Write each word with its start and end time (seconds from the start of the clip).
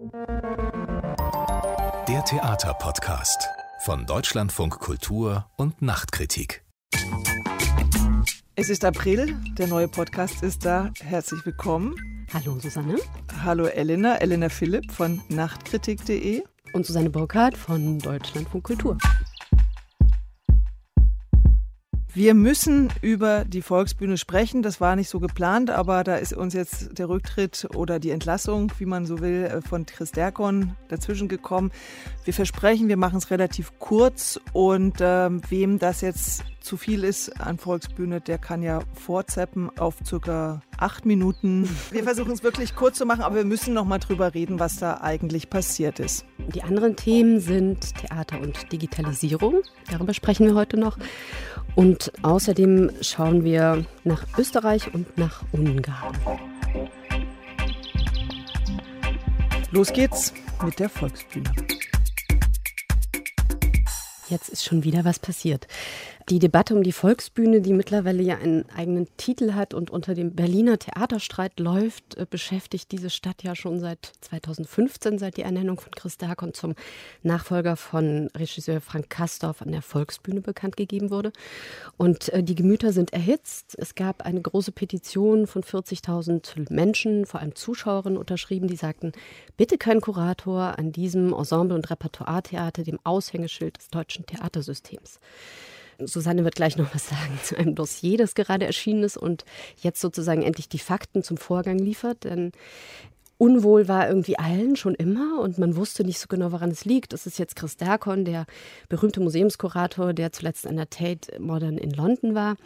Der 0.00 0.14
Theaterpodcast 2.24 3.48
von 3.80 4.06
Deutschlandfunk 4.06 4.78
Kultur 4.78 5.50
und 5.56 5.82
Nachtkritik. 5.82 6.62
Es 8.54 8.70
ist 8.70 8.84
April, 8.84 9.34
der 9.58 9.66
neue 9.66 9.88
Podcast 9.88 10.44
ist 10.44 10.64
da. 10.64 10.92
Herzlich 11.00 11.44
willkommen. 11.44 11.96
Hallo 12.32 12.60
Susanne. 12.60 12.98
Hallo 13.42 13.66
Elena, 13.66 14.18
Elena 14.18 14.48
Philipp 14.48 14.92
von 14.92 15.20
nachtkritik.de. 15.30 16.44
Und 16.74 16.86
Susanne 16.86 17.10
Burkhardt 17.10 17.56
von 17.56 17.98
Deutschlandfunk 17.98 18.62
Kultur. 18.62 18.98
Wir 22.18 22.34
müssen 22.34 22.88
über 23.00 23.44
die 23.44 23.62
Volksbühne 23.62 24.18
sprechen. 24.18 24.60
Das 24.60 24.80
war 24.80 24.96
nicht 24.96 25.08
so 25.08 25.20
geplant, 25.20 25.70
aber 25.70 26.02
da 26.02 26.16
ist 26.16 26.32
uns 26.32 26.52
jetzt 26.52 26.98
der 26.98 27.08
Rücktritt 27.08 27.68
oder 27.76 28.00
die 28.00 28.10
Entlassung, 28.10 28.72
wie 28.78 28.86
man 28.86 29.06
so 29.06 29.20
will, 29.20 29.44
äh, 29.44 29.62
von 29.62 29.86
Chris 29.86 30.10
Derkon 30.10 30.74
dazwischen 30.88 31.28
gekommen. 31.28 31.70
Wir 32.24 32.34
versprechen, 32.34 32.88
wir 32.88 32.96
machen 32.96 33.18
es 33.18 33.30
relativ 33.30 33.78
kurz 33.78 34.40
und 34.52 34.96
ähm, 34.98 35.42
wem 35.48 35.78
das 35.78 36.00
jetzt 36.00 36.42
zu 36.58 36.76
viel 36.76 37.04
ist 37.04 37.40
an 37.40 37.56
Volksbühne, 37.56 38.20
der 38.20 38.38
kann 38.38 38.62
ja 38.62 38.80
vorzeppen 38.94 39.70
auf 39.78 39.94
circa 40.04 40.60
acht 40.76 41.06
Minuten. 41.06 41.68
Wir 41.90 42.02
versuchen 42.02 42.32
es 42.32 42.42
wirklich 42.42 42.74
kurz 42.74 42.98
zu 42.98 43.06
machen, 43.06 43.22
aber 43.22 43.36
wir 43.36 43.44
müssen 43.44 43.74
noch 43.74 43.84
mal 43.84 43.98
drüber 43.98 44.34
reden, 44.34 44.58
was 44.58 44.76
da 44.76 45.00
eigentlich 45.00 45.50
passiert 45.50 46.00
ist. 46.00 46.26
Die 46.54 46.62
anderen 46.62 46.96
Themen 46.96 47.40
sind 47.40 47.94
Theater 47.94 48.40
und 48.40 48.70
Digitalisierung. 48.72 49.62
Darüber 49.90 50.12
sprechen 50.12 50.46
wir 50.46 50.54
heute 50.54 50.78
noch. 50.78 50.98
Und 51.74 52.12
außerdem 52.22 52.90
schauen 53.00 53.44
wir 53.44 53.84
nach 54.04 54.26
Österreich 54.36 54.92
und 54.92 55.16
nach 55.16 55.42
Ungarn. 55.52 56.16
Los 59.70 59.92
geht's 59.92 60.32
mit 60.64 60.78
der 60.78 60.88
Volksbühne. 60.88 61.52
Jetzt 64.28 64.48
ist 64.48 64.64
schon 64.64 64.84
wieder 64.84 65.04
was 65.04 65.18
passiert. 65.18 65.66
Die 66.30 66.40
Debatte 66.40 66.74
um 66.74 66.82
die 66.82 66.92
Volksbühne, 66.92 67.62
die 67.62 67.72
mittlerweile 67.72 68.22
ja 68.22 68.36
einen 68.36 68.68
eigenen 68.68 69.06
Titel 69.16 69.54
hat 69.54 69.72
und 69.72 69.90
unter 69.90 70.12
dem 70.12 70.34
Berliner 70.34 70.78
Theaterstreit 70.78 71.58
läuft, 71.58 72.18
äh, 72.18 72.26
beschäftigt 72.28 72.92
diese 72.92 73.08
Stadt 73.08 73.42
ja 73.42 73.56
schon 73.56 73.80
seit 73.80 74.12
2015, 74.20 75.18
seit 75.18 75.38
die 75.38 75.42
Ernennung 75.42 75.80
von 75.80 75.90
Chris 75.92 76.18
Darkon 76.18 76.52
zum 76.52 76.74
Nachfolger 77.22 77.76
von 77.76 78.28
Regisseur 78.36 78.82
Frank 78.82 79.08
Kastorf 79.08 79.62
an 79.62 79.72
der 79.72 79.80
Volksbühne 79.80 80.42
bekannt 80.42 80.76
gegeben 80.76 81.10
wurde. 81.10 81.32
Und 81.96 82.28
äh, 82.28 82.42
die 82.42 82.54
Gemüter 82.54 82.92
sind 82.92 83.14
erhitzt. 83.14 83.74
Es 83.78 83.94
gab 83.94 84.20
eine 84.20 84.42
große 84.42 84.72
Petition 84.72 85.46
von 85.46 85.62
40.000 85.62 86.70
Menschen, 86.70 87.24
vor 87.24 87.40
allem 87.40 87.54
Zuschauerinnen, 87.54 88.18
unterschrieben, 88.18 88.68
die 88.68 88.76
sagten, 88.76 89.12
bitte 89.56 89.78
kein 89.78 90.02
Kurator 90.02 90.78
an 90.78 90.92
diesem 90.92 91.32
Ensemble- 91.32 91.74
und 91.74 91.88
Repertoiretheater, 91.88 92.82
dem 92.82 92.98
Aushängeschild 93.02 93.78
des 93.78 93.88
deutschen 93.88 94.26
Theatersystems. 94.26 95.20
Susanne 96.04 96.44
wird 96.44 96.54
gleich 96.54 96.76
noch 96.76 96.94
was 96.94 97.08
sagen 97.08 97.38
zu 97.42 97.56
einem 97.56 97.74
Dossier, 97.74 98.18
das 98.18 98.34
gerade 98.34 98.66
erschienen 98.66 99.02
ist 99.02 99.16
und 99.16 99.44
jetzt 99.82 100.00
sozusagen 100.00 100.42
endlich 100.42 100.68
die 100.68 100.78
Fakten 100.78 101.22
zum 101.22 101.36
Vorgang 101.36 101.78
liefert. 101.78 102.24
Denn 102.24 102.52
Unwohl 103.38 103.86
war 103.86 104.08
irgendwie 104.08 104.36
allen 104.36 104.74
schon 104.74 104.96
immer 104.96 105.40
und 105.40 105.58
man 105.58 105.76
wusste 105.76 106.02
nicht 106.02 106.18
so 106.18 106.26
genau, 106.26 106.50
woran 106.50 106.72
es 106.72 106.84
liegt. 106.84 107.12
Das 107.12 107.24
ist 107.24 107.38
jetzt 107.38 107.54
Chris 107.54 107.76
Derkon, 107.76 108.24
der 108.24 108.46
berühmte 108.88 109.20
Museumskurator, 109.20 110.12
der 110.12 110.32
zuletzt 110.32 110.66
an 110.66 110.74
der 110.74 110.90
Tate 110.90 111.40
Modern 111.40 111.78
in 111.78 111.92
London 111.92 112.34
war, 112.34 112.56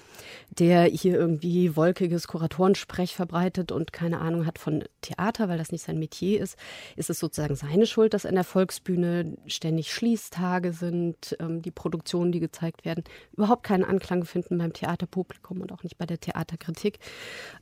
der 0.48 0.84
hier 0.84 1.14
irgendwie 1.14 1.76
wolkiges 1.76 2.26
Kuratorensprech 2.26 3.14
verbreitet 3.14 3.70
und 3.70 3.92
keine 3.92 4.20
Ahnung 4.20 4.46
hat 4.46 4.58
von 4.58 4.82
Theater, 5.02 5.50
weil 5.50 5.58
das 5.58 5.72
nicht 5.72 5.84
sein 5.84 5.98
Metier 5.98 6.40
ist. 6.40 6.56
Ist 6.96 7.10
es 7.10 7.18
sozusagen 7.18 7.54
seine 7.54 7.84
Schuld, 7.84 8.14
dass 8.14 8.24
an 8.24 8.34
der 8.34 8.44
Volksbühne 8.44 9.36
ständig 9.46 9.92
Schließtage 9.92 10.72
sind, 10.72 11.36
ähm, 11.38 11.60
die 11.60 11.70
Produktionen, 11.70 12.32
die 12.32 12.40
gezeigt 12.40 12.86
werden, 12.86 13.04
überhaupt 13.34 13.64
keinen 13.64 13.84
Anklang 13.84 14.24
finden 14.24 14.56
beim 14.56 14.72
Theaterpublikum 14.72 15.60
und 15.60 15.70
auch 15.70 15.82
nicht 15.82 15.98
bei 15.98 16.06
der 16.06 16.18
Theaterkritik? 16.18 16.98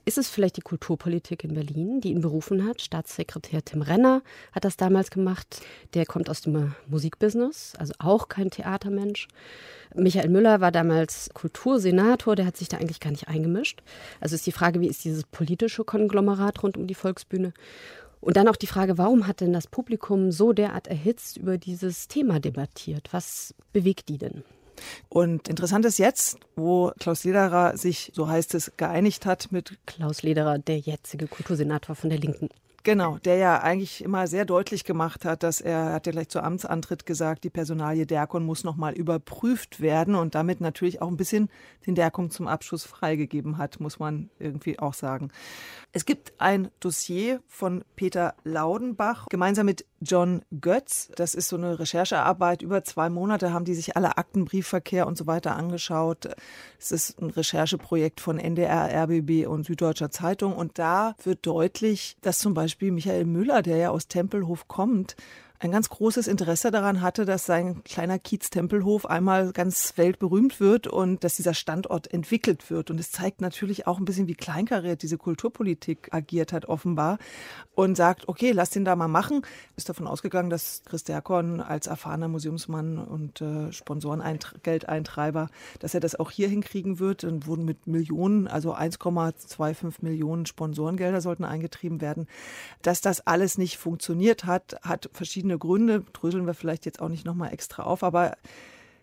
Ist 0.04 0.16
es 0.16 0.28
vielleicht 0.28 0.58
die 0.58 0.62
Kulturpolitik 0.62 1.42
in 1.42 1.54
Berlin, 1.54 2.00
die 2.00 2.12
ihn 2.12 2.20
berufen 2.20 2.68
hat, 2.68 2.80
Staatssekretär 3.00 3.64
Tim 3.64 3.82
Renner 3.82 4.22
hat 4.52 4.64
das 4.64 4.76
damals 4.76 5.10
gemacht. 5.10 5.62
Der 5.94 6.04
kommt 6.04 6.28
aus 6.28 6.42
dem 6.42 6.74
Musikbusiness, 6.86 7.72
also 7.78 7.94
auch 7.98 8.28
kein 8.28 8.50
Theatermensch. 8.50 9.28
Michael 9.94 10.28
Müller 10.28 10.60
war 10.60 10.70
damals 10.70 11.30
Kultursenator, 11.32 12.36
der 12.36 12.46
hat 12.46 12.56
sich 12.56 12.68
da 12.68 12.76
eigentlich 12.76 13.00
gar 13.00 13.10
nicht 13.10 13.28
eingemischt. 13.28 13.82
Also 14.20 14.34
ist 14.34 14.46
die 14.46 14.52
Frage, 14.52 14.80
wie 14.80 14.88
ist 14.88 15.04
dieses 15.04 15.24
politische 15.24 15.84
Konglomerat 15.84 16.62
rund 16.62 16.76
um 16.76 16.86
die 16.86 16.94
Volksbühne? 16.94 17.52
Und 18.20 18.36
dann 18.36 18.48
auch 18.48 18.56
die 18.56 18.66
Frage, 18.66 18.98
warum 18.98 19.26
hat 19.26 19.40
denn 19.40 19.54
das 19.54 19.66
Publikum 19.66 20.30
so 20.30 20.52
derart 20.52 20.86
erhitzt 20.86 21.38
über 21.38 21.56
dieses 21.56 22.06
Thema 22.06 22.38
debattiert? 22.38 23.08
Was 23.12 23.54
bewegt 23.72 24.10
die 24.10 24.18
denn? 24.18 24.44
Und 25.08 25.48
interessant 25.48 25.84
ist 25.84 25.98
jetzt, 25.98 26.38
wo 26.56 26.92
Klaus 26.98 27.24
Lederer 27.24 27.76
sich, 27.76 28.12
so 28.14 28.28
heißt 28.28 28.54
es, 28.54 28.72
geeinigt 28.76 29.26
hat 29.26 29.52
mit 29.52 29.78
Klaus 29.86 30.22
Lederer, 30.22 30.58
der 30.58 30.78
jetzige 30.78 31.26
Kultursenator 31.26 31.94
von 31.94 32.10
der 32.10 32.18
Linken. 32.18 32.48
Genau, 32.82 33.18
der 33.18 33.36
ja 33.36 33.60
eigentlich 33.60 34.02
immer 34.02 34.26
sehr 34.26 34.46
deutlich 34.46 34.84
gemacht 34.84 35.26
hat, 35.26 35.42
dass 35.42 35.60
er, 35.60 35.92
hat 35.92 36.06
ja 36.06 36.12
gleich 36.12 36.30
zu 36.30 36.42
Amtsantritt 36.42 37.04
gesagt, 37.04 37.44
die 37.44 37.50
Personalie 37.50 38.06
Derkon 38.06 38.44
muss 38.46 38.64
nochmal 38.64 38.94
überprüft 38.94 39.80
werden 39.80 40.14
und 40.14 40.34
damit 40.34 40.62
natürlich 40.62 41.02
auch 41.02 41.08
ein 41.08 41.18
bisschen 41.18 41.50
den 41.86 41.94
Derkon 41.94 42.30
zum 42.30 42.48
Abschluss 42.48 42.84
freigegeben 42.84 43.58
hat, 43.58 43.80
muss 43.80 43.98
man 43.98 44.30
irgendwie 44.38 44.78
auch 44.78 44.94
sagen. 44.94 45.30
Es 45.92 46.06
gibt 46.06 46.32
ein 46.38 46.70
Dossier 46.80 47.42
von 47.48 47.84
Peter 47.96 48.34
Laudenbach 48.44 49.26
gemeinsam 49.28 49.66
mit 49.66 49.84
John 50.00 50.42
Götz. 50.60 51.10
Das 51.16 51.34
ist 51.34 51.48
so 51.48 51.56
eine 51.56 51.78
Recherchearbeit. 51.78 52.62
Über 52.62 52.82
zwei 52.84 53.10
Monate 53.10 53.52
haben 53.52 53.64
die 53.64 53.74
sich 53.74 53.96
alle 53.96 54.16
Akten, 54.16 54.46
Briefverkehr 54.46 55.06
und 55.06 55.18
so 55.18 55.26
weiter 55.26 55.56
angeschaut. 55.56 56.28
Es 56.78 56.90
ist 56.90 57.20
ein 57.20 57.30
Rechercheprojekt 57.30 58.20
von 58.20 58.38
NDR, 58.38 58.90
RBB 59.04 59.46
und 59.46 59.66
Süddeutscher 59.66 60.10
Zeitung. 60.10 60.54
Und 60.56 60.78
da 60.78 61.14
wird 61.22 61.46
deutlich, 61.46 62.16
dass 62.22 62.38
zum 62.38 62.54
Beispiel 62.54 62.92
Michael 62.92 63.26
Müller, 63.26 63.62
der 63.62 63.76
ja 63.76 63.90
aus 63.90 64.08
Tempelhof 64.08 64.68
kommt, 64.68 65.16
ein 65.62 65.70
ganz 65.70 65.90
großes 65.90 66.26
Interesse 66.26 66.70
daran 66.70 67.02
hatte, 67.02 67.26
dass 67.26 67.44
sein 67.44 67.84
kleiner 67.84 68.18
Kiez 68.18 68.48
Tempelhof 68.48 69.04
einmal 69.04 69.52
ganz 69.52 69.92
weltberühmt 69.96 70.58
wird 70.58 70.86
und 70.86 71.22
dass 71.22 71.36
dieser 71.36 71.52
Standort 71.52 72.10
entwickelt 72.12 72.70
wird. 72.70 72.90
Und 72.90 72.98
es 72.98 73.10
zeigt 73.10 73.42
natürlich 73.42 73.86
auch 73.86 73.98
ein 73.98 74.06
bisschen, 74.06 74.26
wie 74.26 74.34
kleinkariert 74.34 75.02
diese 75.02 75.18
Kulturpolitik 75.18 76.08
agiert 76.12 76.54
hat, 76.54 76.64
offenbar. 76.64 77.18
Und 77.74 77.96
sagt, 77.96 78.26
okay, 78.26 78.52
lass 78.52 78.70
den 78.70 78.86
da 78.86 78.96
mal 78.96 79.08
machen. 79.08 79.42
Ist 79.76 79.90
davon 79.90 80.06
ausgegangen, 80.06 80.48
dass 80.48 80.82
Chris 80.86 81.04
Derkorn 81.04 81.60
als 81.60 81.88
erfahrener 81.88 82.28
Museumsmann 82.28 82.96
und 82.96 83.42
äh, 83.42 83.70
Sponsorengeldeintreiber, 83.70 85.48
dass 85.78 85.92
er 85.92 86.00
das 86.00 86.18
auch 86.18 86.30
hier 86.30 86.48
hinkriegen 86.48 86.98
wird. 86.98 87.22
Und 87.24 87.46
wurden 87.46 87.66
mit 87.66 87.86
Millionen, 87.86 88.48
also 88.48 88.74
1,25 88.74 89.96
Millionen 90.00 90.46
Sponsorengelder 90.46 91.20
sollten 91.20 91.44
eingetrieben 91.44 92.00
werden. 92.00 92.28
Dass 92.80 93.02
das 93.02 93.26
alles 93.26 93.58
nicht 93.58 93.76
funktioniert 93.76 94.46
hat, 94.46 94.76
hat 94.82 95.10
verschiedene 95.12 95.49
verschiedene 95.50 95.58
Gründe, 95.58 96.04
dröseln 96.12 96.46
wir 96.46 96.54
vielleicht 96.54 96.86
jetzt 96.86 97.00
auch 97.00 97.08
nicht 97.08 97.24
nochmal 97.24 97.52
extra 97.52 97.82
auf, 97.82 98.02
aber 98.02 98.36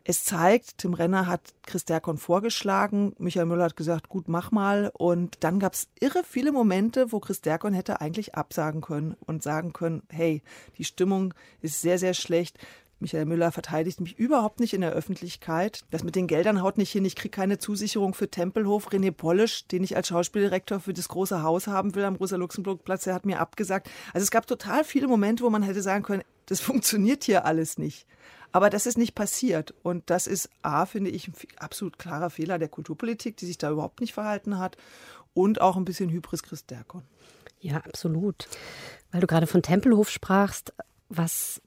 es 0.03 0.23
zeigt, 0.23 0.77
Tim 0.77 0.93
Renner 0.93 1.27
hat 1.27 1.41
Chris 1.63 1.83
Derkon 1.83 2.17
vorgeschlagen, 2.17 3.13
Michael 3.17 3.45
Müller 3.45 3.65
hat 3.65 3.75
gesagt, 3.75 4.07
gut, 4.07 4.29
mach 4.29 4.51
mal. 4.51 4.89
Und 4.97 5.43
dann 5.43 5.59
gab 5.59 5.73
es 5.73 5.89
irre 5.99 6.23
viele 6.23 6.53
Momente, 6.53 7.11
wo 7.11 7.19
Chris 7.19 7.41
Derkon 7.41 7.73
hätte 7.73 7.99
eigentlich 7.99 8.35
absagen 8.35 8.79
können 8.79 9.17
und 9.25 9.43
sagen 9.43 9.73
können, 9.73 10.03
hey, 10.09 10.41
die 10.77 10.85
Stimmung 10.85 11.33
ist 11.61 11.81
sehr, 11.81 11.99
sehr 11.99 12.13
schlecht. 12.13 12.57
Michael 12.99 13.25
Müller 13.25 13.51
verteidigt 13.51 14.01
mich 14.01 14.17
überhaupt 14.17 14.59
nicht 14.59 14.73
in 14.73 14.81
der 14.81 14.91
Öffentlichkeit. 14.91 15.83
Das 15.91 16.03
mit 16.03 16.15
den 16.15 16.25
Geldern 16.25 16.61
haut 16.61 16.77
nicht 16.77 16.91
hin. 16.91 17.05
Ich 17.05 17.15
kriege 17.15 17.35
keine 17.35 17.59
Zusicherung 17.59 18.13
für 18.13 18.29
Tempelhof. 18.29 18.89
René 18.89 19.11
Polisch, 19.11 19.67
den 19.67 19.83
ich 19.83 19.95
als 19.95 20.07
Schauspieldirektor 20.07 20.79
für 20.79 20.93
das 20.93 21.07
große 21.07 21.43
Haus 21.43 21.67
haben 21.67 21.93
will 21.93 22.05
am 22.05 22.15
Rosa-Luxemburg-Platz, 22.15 23.03
der 23.03 23.13
hat 23.13 23.25
mir 23.25 23.39
abgesagt. 23.39 23.89
Also 24.13 24.23
es 24.23 24.31
gab 24.31 24.47
total 24.47 24.83
viele 24.83 25.07
Momente, 25.07 25.43
wo 25.43 25.49
man 25.49 25.61
hätte 25.61 25.81
sagen 25.81 26.03
können, 26.03 26.23
das 26.47 26.59
funktioniert 26.61 27.23
hier 27.23 27.45
alles 27.45 27.77
nicht. 27.77 28.07
Aber 28.51 28.69
das 28.69 28.85
ist 28.85 28.97
nicht 28.97 29.13
passiert. 29.13 29.73
Und 29.83 30.09
das 30.09 30.25
ist 30.25 30.49
A, 30.61 30.85
finde 30.85 31.11
ich, 31.11 31.27
ein 31.27 31.33
absolut 31.57 31.99
klarer 31.99 32.29
Fehler 32.29 32.57
der 32.57 32.69
Kulturpolitik, 32.69 33.38
die 33.38 33.45
sich 33.45 33.57
da 33.57 33.71
überhaupt 33.71 34.01
nicht 34.01 34.13
verhalten 34.13 34.57
hat. 34.57 34.77
Und 35.33 35.61
auch 35.61 35.77
ein 35.77 35.85
bisschen 35.85 36.09
Hybris 36.09 36.41
Christ 36.41 36.71
Derkon. 36.71 37.03
Ja, 37.59 37.77
absolut. 37.77 38.47
Weil 39.11 39.21
du 39.21 39.27
gerade 39.27 39.47
von 39.47 39.61
Tempelhof 39.61 40.09
sprachst, 40.09 40.73
was 41.09 41.61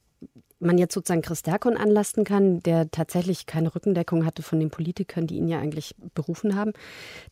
man 0.60 0.78
jetzt 0.78 0.94
sozusagen 0.94 1.22
Chris 1.22 1.42
Derkon 1.42 1.76
anlasten 1.76 2.24
kann, 2.24 2.60
der 2.60 2.90
tatsächlich 2.90 3.46
keine 3.46 3.74
Rückendeckung 3.74 4.26
hatte 4.26 4.42
von 4.42 4.60
den 4.60 4.70
Politikern, 4.70 5.26
die 5.26 5.36
ihn 5.36 5.48
ja 5.48 5.58
eigentlich 5.58 5.94
berufen 6.14 6.54
haben, 6.54 6.72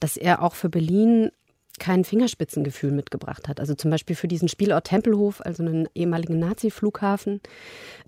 dass 0.01 0.17
er 0.17 0.43
auch 0.43 0.55
für 0.55 0.71
Berlin 0.71 1.31
kein 1.79 2.05
Fingerspitzengefühl 2.05 2.91
mitgebracht 2.91 3.49
hat. 3.49 3.61
Also 3.61 3.75
zum 3.75 3.91
Beispiel 3.91 4.17
für 4.17 4.29
diesen 4.29 4.49
Spielort 4.49 4.87
Tempelhof, 4.87 5.41
also 5.45 5.63
einen 5.63 5.89
ehemaligen 5.95 6.39
Nazi-Flughafen, 6.39 7.41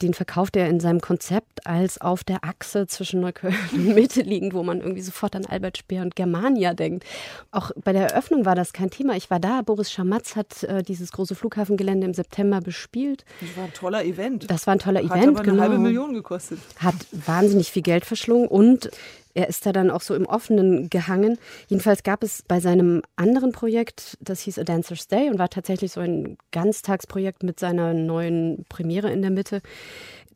den 0.03 0.15
verkauft 0.15 0.57
er 0.57 0.69
in 0.69 0.81
seinem 0.81 1.01
Konzept 1.01 1.67
als 1.67 2.01
auf 2.01 2.25
der 2.25 2.45
Achse 2.45 2.87
zwischen 2.87 3.21
Neukölln 3.21 3.55
und 3.73 3.95
Mitte 3.95 4.23
liegend, 4.23 4.55
wo 4.55 4.63
man 4.63 4.81
irgendwie 4.81 5.03
sofort 5.03 5.37
an 5.37 5.47
Albert 5.47 5.79
Speer 5.79 6.03
und 6.03 6.17
Germania 6.17 6.75
denkt. 6.75 7.05
Auch 7.51 7.71
bei 7.83 7.93
der 7.93 8.11
Eröffnung 8.11 8.45
war 8.45 8.55
das 8.55 8.73
kein 8.73 8.91
Thema. 8.91 9.17
Ich 9.17 9.31
war 9.31 9.41
da, 9.41 9.63
Boris 9.63 9.91
Schamatz 9.91 10.37
hat 10.37 10.65
äh, 10.65 10.83
dieses 10.83 11.13
große 11.13 11.35
Flughafengelände 11.35 12.07
im 12.07 12.15
September 12.15 12.61
bespielt. 12.61 13.25
Das 13.41 13.57
war 13.57 13.65
ein 13.65 13.73
toller 13.73 14.05
Event. 14.05 14.51
Das 14.51 14.67
war 14.67 14.75
ein 14.75 14.79
toller 14.79 15.01
Hat 15.01 15.11
Event, 15.11 15.29
aber 15.29 15.41
eine 15.41 15.51
genau. 15.51 15.63
halbe 15.63 15.79
Million 15.79 16.15
gekostet. 16.15 16.59
Hat 16.77 16.95
wahnsinnig 17.13 17.71
viel 17.71 17.83
Geld 17.83 18.05
verschlungen 18.05 18.49
und 18.49 18.91
er 19.35 19.49
ist 19.49 19.65
da 19.67 19.73
dann 19.73 19.91
auch 19.91 20.01
so 20.01 20.15
im 20.15 20.27
Offenen 20.27 20.91
gehangen. 20.91 21.39
Jedenfalls 21.69 22.03
gab 22.03 22.23
es 22.23 22.43
bei 22.43 22.61
seinem 22.61 23.03
anderen 23.17 23.53
Projekt, 23.53 24.17
das 24.21 24.41
hieß 24.41 24.59
A 24.59 24.65
Dancer's 24.65 25.09
Day 25.09 25.31
und 25.31 25.39
war 25.39 25.49
tatsächlich 25.49 25.93
so 25.93 26.01
ein 26.01 26.37
Ganztagsprojekt 26.53 27.43
mit 27.43 27.61
seiner 27.61 27.95
neuen 27.95 28.65
Premiere 28.69 29.11
in 29.11 29.23
der 29.23 29.31
Mitte. 29.31 29.63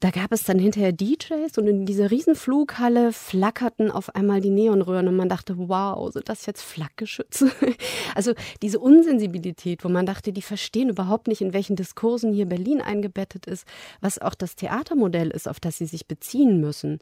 Da 0.04 0.10
gab 0.10 0.32
es 0.32 0.42
dann 0.42 0.58
hinterher 0.58 0.92
DJs 0.92 1.56
und 1.56 1.66
in 1.66 1.86
dieser 1.86 2.10
Riesenflughalle 2.10 3.10
flackerten 3.10 3.90
auf 3.90 4.14
einmal 4.14 4.42
die 4.42 4.50
Neonröhren 4.50 5.08
und 5.08 5.16
man 5.16 5.30
dachte, 5.30 5.56
wow, 5.56 6.12
sind 6.12 6.28
das 6.28 6.44
jetzt 6.44 6.60
Flakgeschütze? 6.60 7.50
Also 8.14 8.34
diese 8.62 8.78
Unsensibilität, 8.78 9.82
wo 9.82 9.88
man 9.88 10.06
dachte, 10.06 10.32
die 10.32 10.42
verstehen 10.42 10.88
überhaupt 10.88 11.26
nicht, 11.26 11.40
in 11.40 11.52
welchen 11.52 11.74
Diskursen 11.74 12.32
hier 12.32 12.46
Berlin 12.46 12.80
eingebettet 12.80 13.46
ist, 13.46 13.66
was 14.00 14.20
auch 14.20 14.34
das 14.34 14.54
Theatermodell 14.54 15.30
ist, 15.30 15.48
auf 15.48 15.58
das 15.58 15.78
sie 15.78 15.86
sich 15.86 16.06
beziehen 16.06 16.60
müssen. 16.60 17.00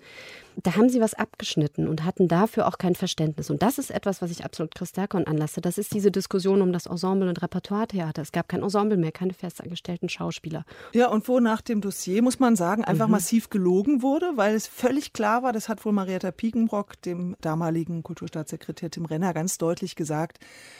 Da 0.63 0.77
haben 0.77 0.89
sie 0.89 1.01
was 1.01 1.13
abgeschnitten 1.13 1.89
und 1.89 2.05
hatten 2.05 2.29
dafür 2.29 2.67
auch 2.67 2.79
kein 2.79 2.95
Verständnis. 2.95 3.51
Und 3.51 3.63
das 3.63 3.79
ist 3.79 3.91
etwas, 3.91 4.23
was 4.23 4.31
ich 4.31 4.45
absolut 4.45 4.75
Chris 4.75 4.93
Derkon 4.93 5.27
anlasse. 5.27 5.61
Das 5.61 5.77
ist 5.77 5.93
diese 5.93 6.11
Diskussion 6.11 6.63
um 6.63 6.73
das 6.73 6.87
Ensemble- 6.87 7.29
und 7.29 7.43
Repertoiretheater. 7.43 8.23
Es 8.23 8.33
gab 8.33 8.49
kein 8.49 8.63
Ensemble 8.63 8.97
mehr, 8.97 9.13
keine 9.13 9.35
festangestellten 9.35 10.09
Schauspieler. 10.09 10.65
Ja, 10.95 11.09
und 11.09 11.29
wo 11.29 11.41
nach 11.41 11.61
dem 11.61 11.81
Dossier, 11.83 12.23
muss 12.23 12.39
man 12.39 12.57
sagen, 12.57 12.85
einfach 12.93 13.09
massiv 13.09 13.51
gelogen 13.51 14.03
wurde, 14.03 14.33
weil 14.37 14.55
es 14.55 14.67
völlig 14.67 15.13
klar 15.13 15.43
war, 15.43 15.53
das 15.53 15.69
hat 15.69 15.85
wohl 15.85 15.93
Marietta 15.93 16.31
Piekenbrock, 16.31 17.01
dem 17.03 17.37
damaligen 17.41 18.03
Kulturstaatssekretär 18.03 18.91
Tim 18.91 19.05
Renner, 19.05 19.33
ganz 19.35 19.59
deutlich 19.59 19.97
gesagt, 19.97 20.39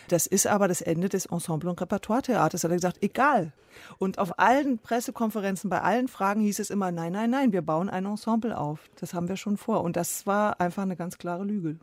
das 0.09 0.27
ist 0.27 0.47
aber 0.47 0.69
das 0.69 0.81
Ende 0.81 1.09
des 1.09 1.27
Ensemble- 1.27 1.71
und 1.71 1.81
Repertoiretheaters. 1.81 2.65
Hat 2.65 2.71
er 2.71 2.77
gesagt, 2.77 3.03
egal. 3.03 3.53
Und 3.99 4.19
auf 4.19 4.39
allen 4.39 4.79
Pressekonferenzen, 4.79 5.71
bei 5.71 5.81
allen 5.81 6.09
Fragen 6.09 6.41
hieß 6.43 6.59
es 6.59 6.71
immer, 6.71 6.91
nein, 6.93 7.13
nein, 7.13 7.31
nein, 7.31 7.53
wir 7.53 7.63
bauen 7.63 7.89
ein 7.89 8.05
Ensemble 8.05 8.57
auf. 8.57 8.81
Das 9.01 9.15
haben 9.15 9.29
wir 9.29 9.37
schon 9.37 9.57
vor. 9.57 9.83
Und 9.83 9.97
das 9.97 10.27
war 10.27 10.61
einfach 10.61 10.83
eine 10.83 10.97
ganz 10.97 11.19
klare 11.19 11.45
Lüge. 11.45 11.79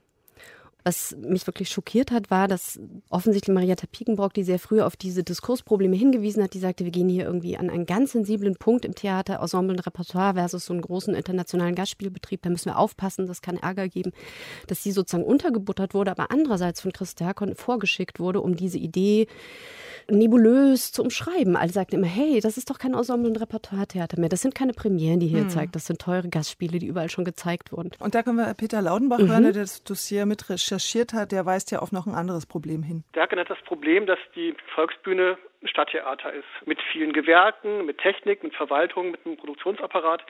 Was 0.86 1.16
mich 1.18 1.46
wirklich 1.46 1.70
schockiert 1.70 2.10
hat, 2.12 2.31
war, 2.31 2.48
dass 2.48 2.80
offensichtlich 3.10 3.54
Marietta 3.54 3.86
Piekenbrock, 3.92 4.34
die 4.34 4.44
sehr 4.44 4.60
früh 4.60 4.81
auf 4.81 4.96
diese 4.96 5.24
Diskursprobleme 5.24 5.96
hingewiesen 5.96 6.42
hat, 6.42 6.54
die 6.54 6.60
sagte, 6.60 6.86
wir 6.86 6.92
gehen 6.92 7.10
hier 7.10 7.26
irgendwie 7.26 7.58
an 7.58 7.70
einen 7.70 7.86
ganz 7.86 8.14
sensiblen 8.14 8.56
Punkt 8.56 8.86
im 8.86 8.96
Theater, 8.96 9.40
Ensemble 9.42 9.76
und 9.76 9.86
Repertoire 9.86 10.36
versus 10.36 10.66
so 10.66 10.74
einen 10.74 10.81
großen 10.81 11.14
internationalen 11.14 11.76
Gastspielbetrieb, 11.76 12.42
da 12.44 12.50
müssen 12.50 12.68
wir 12.70 12.78
aufpassen, 12.78 13.28
das 13.28 13.42
kann 13.42 13.58
Ärger 13.58 13.90
geben, 13.90 14.12
dass 14.68 14.81
sie 14.81 14.92
sozusagen 14.92 15.26
untergebuttert 15.26 15.94
wurde, 15.94 16.12
aber 16.12 16.31
andererseits 16.31 16.80
von 16.81 16.94
Chris 16.94 17.14
Derkon 17.14 17.56
vorgeschickt 17.56 18.20
wurde, 18.20 18.40
um 18.42 18.56
diese 18.56 18.78
Idee 18.78 19.28
nebulös 20.10 20.92
zu 20.92 21.04
umschreiben. 21.04 21.56
Alle 21.56 21.72
sagten 21.72 21.96
immer, 21.98 22.08
hey, 22.08 22.40
das 22.40 22.58
ist 22.58 22.70
doch 22.70 22.80
kein 22.80 22.94
Ensemble- 22.94 23.30
und 23.30 23.40
Repertoiretheater 23.40 24.20
mehr. 24.20 24.30
Das 24.30 24.42
sind 24.42 24.56
keine 24.56 24.74
Premieren, 24.74 25.20
die 25.20 25.28
hier 25.28 25.42
Hm. 25.42 25.50
zeigt. 25.50 25.76
Das 25.76 25.86
sind 25.86 26.00
teure 26.02 26.30
Gastspiele, 26.30 26.80
die 26.80 26.88
überall 26.88 27.10
schon 27.10 27.26
gezeigt 27.26 27.72
wurden. 27.72 27.92
Und 28.00 28.16
da 28.16 28.24
können 28.24 28.38
wir 28.38 28.52
Peter 28.56 28.81
Laudenbach 28.81 29.20
hören, 29.20 29.44
der 29.44 29.54
das 29.54 29.84
Dossier 29.84 30.26
mit 30.26 30.50
recherchiert 30.80 31.14
hat. 31.14 31.31
Der 31.31 31.46
weist 31.46 31.72
ja 31.72 31.80
auf 31.80 31.92
noch 31.92 32.08
ein 32.08 32.16
anderes 32.16 32.46
Problem 32.46 32.84
hin. 32.84 33.04
Derken 33.14 33.40
hat 33.40 33.50
das 33.50 33.62
Problem, 33.62 34.06
dass 34.06 34.20
die 34.36 34.56
Volksbühne 34.74 35.38
ein 35.62 35.68
Stadttheater 35.68 36.31
ist. 36.34 36.48
Mit 36.66 36.80
vielen 36.92 37.14
Gewerken, 37.14 37.86
mit 37.86 37.98
Technik, 38.00 38.44
mit 38.44 38.56
Verwaltung, 38.56 39.12
mit 39.12 39.26
einem 39.26 39.38
Produktionsapparat, 39.38 40.24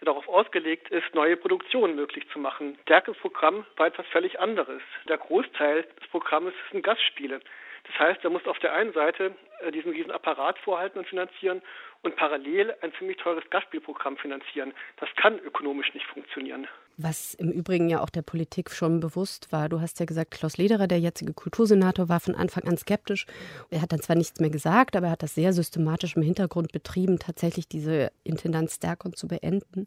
der 0.00 0.06
darauf 0.06 0.28
ausgelegt 0.28 0.88
ist, 0.90 1.12
neue 1.14 1.36
Produktionen 1.36 1.96
möglich 1.96 2.24
zu 2.32 2.38
machen. 2.38 2.78
Derkens 2.88 3.18
Programm 3.18 3.66
war 3.76 3.88
etwas 3.88 4.06
völlig 4.06 4.38
anderes. 4.38 4.80
Der 5.08 5.18
Großteil 5.18 5.82
des 6.00 6.08
Programmes 6.10 6.54
sind 6.70 6.84
Gastspiele. 6.84 7.40
Das 7.88 7.98
heißt, 7.98 8.22
er 8.22 8.30
muss 8.30 8.46
auf 8.46 8.58
der 8.60 8.74
einen 8.74 8.92
Seite 8.92 9.34
äh, 9.60 9.72
diesen 9.72 9.90
riesen 9.90 10.12
Apparat 10.12 10.58
vorhalten 10.58 10.98
und 10.98 11.08
finanzieren 11.08 11.62
und 12.02 12.14
parallel 12.14 12.76
ein 12.82 12.92
ziemlich 12.98 13.16
teures 13.16 13.48
Gastspielprogramm 13.50 14.16
finanzieren. 14.18 14.72
Das 14.98 15.08
kann 15.16 15.38
ökonomisch 15.40 15.92
nicht 15.94 16.06
funktionieren. 16.06 16.68
Was 17.00 17.34
im 17.34 17.50
Übrigen 17.50 17.88
ja 17.88 18.02
auch 18.02 18.10
der 18.10 18.22
Politik 18.22 18.70
schon 18.70 18.98
bewusst 18.98 19.52
war. 19.52 19.68
Du 19.68 19.80
hast 19.80 20.00
ja 20.00 20.06
gesagt, 20.06 20.32
Klaus 20.32 20.56
Lederer, 20.58 20.88
der 20.88 20.98
jetzige 20.98 21.32
Kultursenator, 21.32 22.08
war 22.08 22.18
von 22.18 22.34
Anfang 22.34 22.64
an 22.64 22.76
skeptisch. 22.76 23.26
Er 23.70 23.80
hat 23.82 23.92
dann 23.92 24.02
zwar 24.02 24.16
nichts 24.16 24.40
mehr 24.40 24.50
gesagt, 24.50 24.96
aber 24.96 25.06
er 25.06 25.12
hat 25.12 25.22
das 25.22 25.36
sehr 25.36 25.52
systematisch 25.52 26.16
im 26.16 26.22
Hintergrund 26.22 26.72
betrieben, 26.72 27.20
tatsächlich 27.20 27.68
diese 27.68 28.10
Intendanz 28.24 28.80
Derkon 28.80 29.14
zu 29.14 29.28
beenden. 29.28 29.86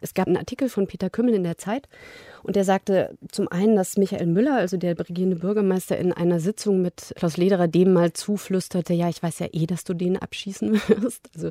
Es 0.00 0.14
gab 0.14 0.26
einen 0.26 0.36
Artikel 0.36 0.68
von 0.68 0.88
Peter 0.88 1.10
Kümmel 1.10 1.34
in 1.34 1.44
der 1.44 1.58
Zeit 1.58 1.88
und 2.42 2.56
der 2.56 2.64
sagte 2.64 3.16
zum 3.30 3.48
einen, 3.48 3.76
dass 3.76 3.96
Michael 3.96 4.26
Müller, 4.26 4.56
also 4.56 4.76
der 4.76 4.98
regierende 4.98 5.36
Bürgermeister, 5.36 5.96
in 5.96 6.12
einer 6.12 6.40
Sitzung 6.40 6.82
mit 6.82 7.12
Klaus 7.16 7.36
Lederer 7.36 7.68
dem 7.68 7.92
mal 7.92 8.12
zuflüsterte, 8.12 8.94
ja, 8.94 9.08
ich 9.08 9.22
weiß 9.22 9.38
ja 9.38 9.46
eh, 9.52 9.66
dass 9.66 9.84
du 9.84 9.94
den 9.94 10.16
abschießen 10.16 10.72
wirst. 10.88 11.30
Also 11.34 11.50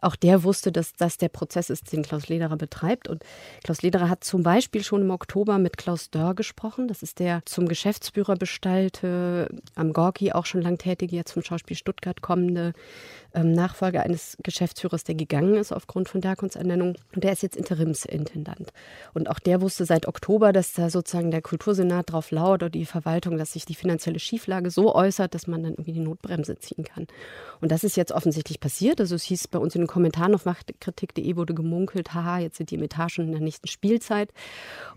auch 0.00 0.16
der 0.16 0.42
wusste, 0.42 0.72
dass 0.72 0.94
das 0.94 1.18
der 1.18 1.28
Prozess 1.28 1.70
ist, 1.70 1.92
den 1.92 2.02
Klaus 2.02 2.28
Lederer 2.28 2.56
betreibt. 2.56 3.08
Und 3.08 3.24
Klaus 3.62 3.82
Lederer 3.82 4.08
hat 4.08 4.24
zum 4.24 4.44
Beispiel 4.48 4.82
schon 4.82 5.02
im 5.02 5.10
Oktober 5.10 5.58
mit 5.58 5.76
Klaus 5.76 6.08
Dörr 6.10 6.34
gesprochen. 6.34 6.88
Das 6.88 7.02
ist 7.02 7.18
der 7.18 7.42
zum 7.44 7.68
Geschäftsführer 7.68 8.34
bestellte, 8.34 9.50
am 9.74 9.92
Gorki 9.92 10.32
auch 10.32 10.46
schon 10.46 10.62
lang 10.62 10.78
tätige, 10.78 11.14
jetzt 11.16 11.32
vom 11.32 11.42
Schauspiel 11.42 11.76
Stuttgart 11.76 12.22
kommende 12.22 12.72
ähm, 13.34 13.52
Nachfolger 13.52 14.04
eines 14.04 14.38
Geschäftsführers, 14.42 15.04
der 15.04 15.16
gegangen 15.16 15.56
ist 15.56 15.70
aufgrund 15.70 16.08
von 16.08 16.22
Derkons 16.22 16.56
Ernennung. 16.56 16.96
Und 17.14 17.24
der 17.24 17.32
ist 17.32 17.42
jetzt 17.42 17.58
Interimsintendant. 17.58 18.72
Und 19.12 19.28
auch 19.28 19.38
der 19.38 19.60
wusste 19.60 19.84
seit 19.84 20.08
Oktober, 20.08 20.54
dass 20.54 20.72
da 20.72 20.88
sozusagen 20.88 21.30
der 21.30 21.42
Kultursenat 21.42 22.10
drauf 22.10 22.30
lauert 22.30 22.62
oder 22.62 22.70
die 22.70 22.86
Verwaltung, 22.86 23.36
dass 23.36 23.52
sich 23.52 23.66
die 23.66 23.74
finanzielle 23.74 24.18
Schieflage 24.18 24.70
so 24.70 24.94
äußert, 24.94 25.34
dass 25.34 25.46
man 25.46 25.62
dann 25.62 25.72
irgendwie 25.72 25.92
die 25.92 26.00
Notbremse 26.00 26.58
ziehen 26.58 26.84
kann. 26.84 27.06
Und 27.60 27.70
das 27.70 27.84
ist 27.84 27.98
jetzt 27.98 28.12
offensichtlich 28.12 28.60
passiert. 28.60 28.98
Also 28.98 29.14
es 29.14 29.24
hieß 29.24 29.48
bei 29.48 29.58
uns 29.58 29.74
in 29.74 29.82
den 29.82 29.88
Kommentaren 29.88 30.34
auf 30.34 30.46
machtkritik.de 30.46 31.36
wurde 31.36 31.52
gemunkelt, 31.52 32.14
haha, 32.14 32.38
jetzt 32.38 32.56
sind 32.56 32.70
die 32.70 32.78
Etagen 32.82 33.26
in 33.26 33.32
der 33.32 33.42
nächsten 33.42 33.68
Spielzeit. 33.68 34.32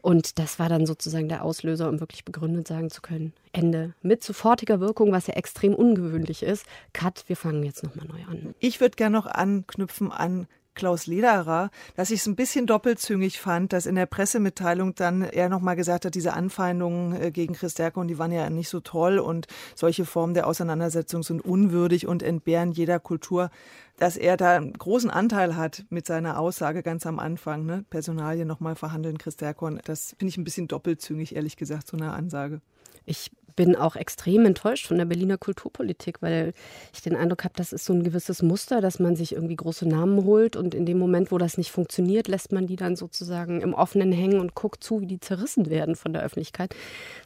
Und 0.01 0.39
das 0.39 0.57
war 0.57 0.67
dann 0.67 0.85
sozusagen 0.85 1.29
der 1.29 1.43
Auslöser, 1.43 1.87
um 1.87 1.99
wirklich 1.99 2.25
begründet 2.25 2.67
sagen 2.67 2.89
zu 2.89 3.01
können, 3.01 3.33
Ende. 3.53 3.93
Mit 4.01 4.23
sofortiger 4.23 4.79
Wirkung, 4.79 5.11
was 5.11 5.27
ja 5.27 5.35
extrem 5.35 5.75
ungewöhnlich 5.75 6.41
ist. 6.41 6.65
Cut, 6.93 7.23
wir 7.27 7.37
fangen 7.37 7.63
jetzt 7.63 7.83
nochmal 7.83 8.07
neu 8.07 8.23
an. 8.29 8.55
Ich 8.59 8.81
würde 8.81 8.95
gerne 8.95 9.15
noch 9.15 9.27
anknüpfen 9.27 10.11
an 10.11 10.47
Klaus 10.73 11.05
Lederer, 11.05 11.69
dass 11.95 12.11
ich 12.11 12.21
es 12.21 12.27
ein 12.27 12.35
bisschen 12.35 12.65
doppelzüngig 12.65 13.39
fand, 13.39 13.73
dass 13.73 13.85
in 13.85 13.95
der 13.95 14.05
Pressemitteilung 14.05 14.95
dann 14.95 15.21
er 15.21 15.49
nochmal 15.49 15.75
gesagt 15.75 16.05
hat, 16.05 16.15
diese 16.15 16.33
Anfeindungen 16.33 17.19
äh, 17.19 17.31
gegen 17.31 17.53
Chris 17.53 17.73
Derko, 17.73 18.03
die 18.03 18.17
waren 18.17 18.31
ja 18.31 18.49
nicht 18.49 18.69
so 18.69 18.79
toll 18.79 19.19
und 19.19 19.47
solche 19.75 20.05
Formen 20.05 20.33
der 20.33 20.47
Auseinandersetzung 20.47 21.23
sind 21.23 21.41
unwürdig 21.41 22.07
und 22.07 22.23
entbehren 22.23 22.71
jeder 22.71 22.99
Kultur, 22.99 23.49
dass 23.97 24.17
er 24.17 24.37
da 24.37 24.55
einen 24.55 24.73
großen 24.73 25.09
Anteil 25.09 25.55
hat 25.55 25.85
mit 25.89 26.07
seiner 26.07 26.39
Aussage 26.39 26.81
ganz 26.81 27.05
am 27.05 27.19
Anfang, 27.19 27.65
ne? 27.65 27.85
Personalien 27.89 28.47
nochmal 28.47 28.75
verhandeln, 28.75 29.17
Chris 29.17 29.35
Derkon. 29.37 29.79
Das 29.85 30.15
finde 30.17 30.29
ich 30.29 30.37
ein 30.37 30.43
bisschen 30.43 30.67
doppelzüngig, 30.67 31.35
ehrlich 31.35 31.57
gesagt, 31.57 31.87
so 31.87 31.97
eine 31.97 32.13
Ansage. 32.13 32.61
Ich 33.05 33.31
bin 33.55 33.75
auch 33.75 33.95
extrem 33.95 34.45
enttäuscht 34.45 34.87
von 34.87 34.97
der 34.97 35.05
Berliner 35.05 35.37
Kulturpolitik, 35.37 36.21
weil 36.21 36.53
ich 36.93 37.01
den 37.01 37.15
Eindruck 37.15 37.43
habe, 37.43 37.53
das 37.55 37.73
ist 37.73 37.85
so 37.85 37.93
ein 37.93 38.03
gewisses 38.03 38.41
Muster, 38.41 38.81
dass 38.81 38.99
man 38.99 39.15
sich 39.15 39.33
irgendwie 39.33 39.55
große 39.55 39.87
Namen 39.87 40.25
holt 40.25 40.55
und 40.55 40.75
in 40.75 40.85
dem 40.85 40.97
Moment, 40.97 41.31
wo 41.31 41.37
das 41.37 41.57
nicht 41.57 41.71
funktioniert, 41.71 42.27
lässt 42.27 42.51
man 42.51 42.67
die 42.67 42.75
dann 42.75 42.95
sozusagen 42.95 43.61
im 43.61 43.73
Offenen 43.73 44.11
hängen 44.11 44.39
und 44.39 44.55
guckt 44.55 44.83
zu, 44.83 45.01
wie 45.01 45.07
die 45.07 45.19
zerrissen 45.19 45.69
werden 45.69 45.95
von 45.95 46.13
der 46.13 46.23
Öffentlichkeit. 46.23 46.75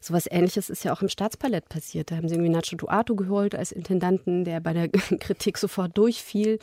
So 0.02 0.14
was 0.14 0.28
Ähnliches 0.30 0.70
ist 0.70 0.84
ja 0.84 0.94
auch 0.94 1.02
im 1.02 1.10
Staatspalett 1.10 1.70
passiert. 1.70 2.12
Da 2.12 2.16
haben 2.16 2.28
sie 2.28 2.36
irgendwie 2.36 2.52
Nacho 2.52 2.76
Duato 2.76 3.16
geholt 3.16 3.56
als 3.56 3.72
Intendanten, 3.72 4.46
der 4.46 4.60
bei 4.60 4.74
der 4.74 4.90
Kritik 5.20 5.58
sofort 5.58 5.98
durchfiel. 5.98 6.60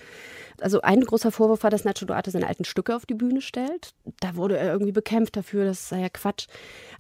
Also 0.61 0.81
ein 0.81 1.01
großer 1.01 1.33
Vorwurf 1.33 1.63
war, 1.63 1.71
dass 1.71 1.85
Nacho 1.85 2.05
Duato 2.05 2.31
seine 2.31 2.47
alten 2.47 2.65
Stücke 2.65 2.95
auf 2.95 3.07
die 3.07 3.15
Bühne 3.15 3.41
stellt. 3.41 3.95
Da 4.21 4.37
wurde 4.37 4.57
er 4.57 4.73
irgendwie 4.73 4.93
bekämpft 4.93 5.37
dafür, 5.37 5.65
das 5.65 5.89
sei 5.89 6.01
ja 6.01 6.09
Quatsch. 6.09 6.47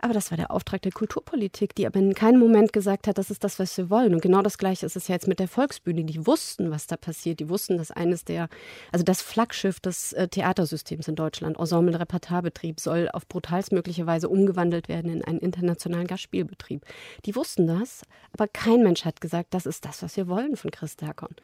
Aber 0.00 0.14
das 0.14 0.30
war 0.30 0.36
der 0.36 0.50
Auftrag 0.50 0.82
der 0.82 0.92
Kulturpolitik, 0.92 1.74
die 1.74 1.86
aber 1.86 1.98
in 1.98 2.14
keinem 2.14 2.40
Moment 2.40 2.51
gesagt 2.72 3.06
hat, 3.06 3.18
das 3.18 3.30
ist 3.30 3.44
das, 3.44 3.58
was 3.58 3.76
wir 3.76 3.90
wollen. 3.90 4.14
Und 4.14 4.22
genau 4.22 4.42
das 4.42 4.58
Gleiche 4.58 4.86
ist 4.86 4.96
es 4.96 5.08
ja 5.08 5.14
jetzt 5.14 5.28
mit 5.28 5.38
der 5.38 5.48
Volksbühne. 5.48 6.04
Die 6.04 6.26
wussten, 6.26 6.70
was 6.70 6.86
da 6.86 6.96
passiert. 6.96 7.40
Die 7.40 7.48
wussten, 7.48 7.78
dass 7.78 7.90
eines 7.90 8.24
der, 8.24 8.48
also 8.90 9.04
das 9.04 9.22
Flaggschiff 9.22 9.80
des 9.80 10.12
äh, 10.12 10.28
Theatersystems 10.28 11.08
in 11.08 11.14
Deutschland, 11.14 11.58
Ensemble 11.58 11.98
Repertoirebetrieb, 11.98 12.80
soll 12.80 13.08
auf 13.12 13.26
brutalstmögliche 13.26 14.06
Weise 14.06 14.28
umgewandelt 14.28 14.88
werden 14.88 15.10
in 15.10 15.24
einen 15.24 15.38
internationalen 15.38 16.06
Gastspielbetrieb. 16.06 16.84
Die 17.24 17.36
wussten 17.36 17.66
das, 17.66 18.02
aber 18.32 18.48
kein 18.48 18.82
Mensch 18.82 19.04
hat 19.04 19.20
gesagt, 19.20 19.54
das 19.54 19.66
ist 19.66 19.84
das, 19.84 20.02
was 20.02 20.16
wir 20.16 20.28
wollen 20.28 20.56
von 20.56 20.70
Chris 20.70 20.96
Derkon. 20.96 21.34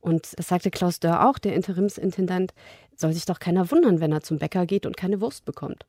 Und 0.00 0.38
das 0.38 0.48
sagte 0.48 0.70
Klaus 0.70 1.00
Dörr 1.00 1.28
auch, 1.28 1.38
der 1.38 1.54
Interimsintendant, 1.54 2.52
soll 2.94 3.12
sich 3.12 3.24
doch 3.24 3.38
keiner 3.38 3.70
wundern, 3.70 4.00
wenn 4.00 4.12
er 4.12 4.22
zum 4.22 4.38
Bäcker 4.38 4.66
geht 4.66 4.84
und 4.84 4.96
keine 4.96 5.20
Wurst 5.20 5.44
bekommt. 5.46 5.86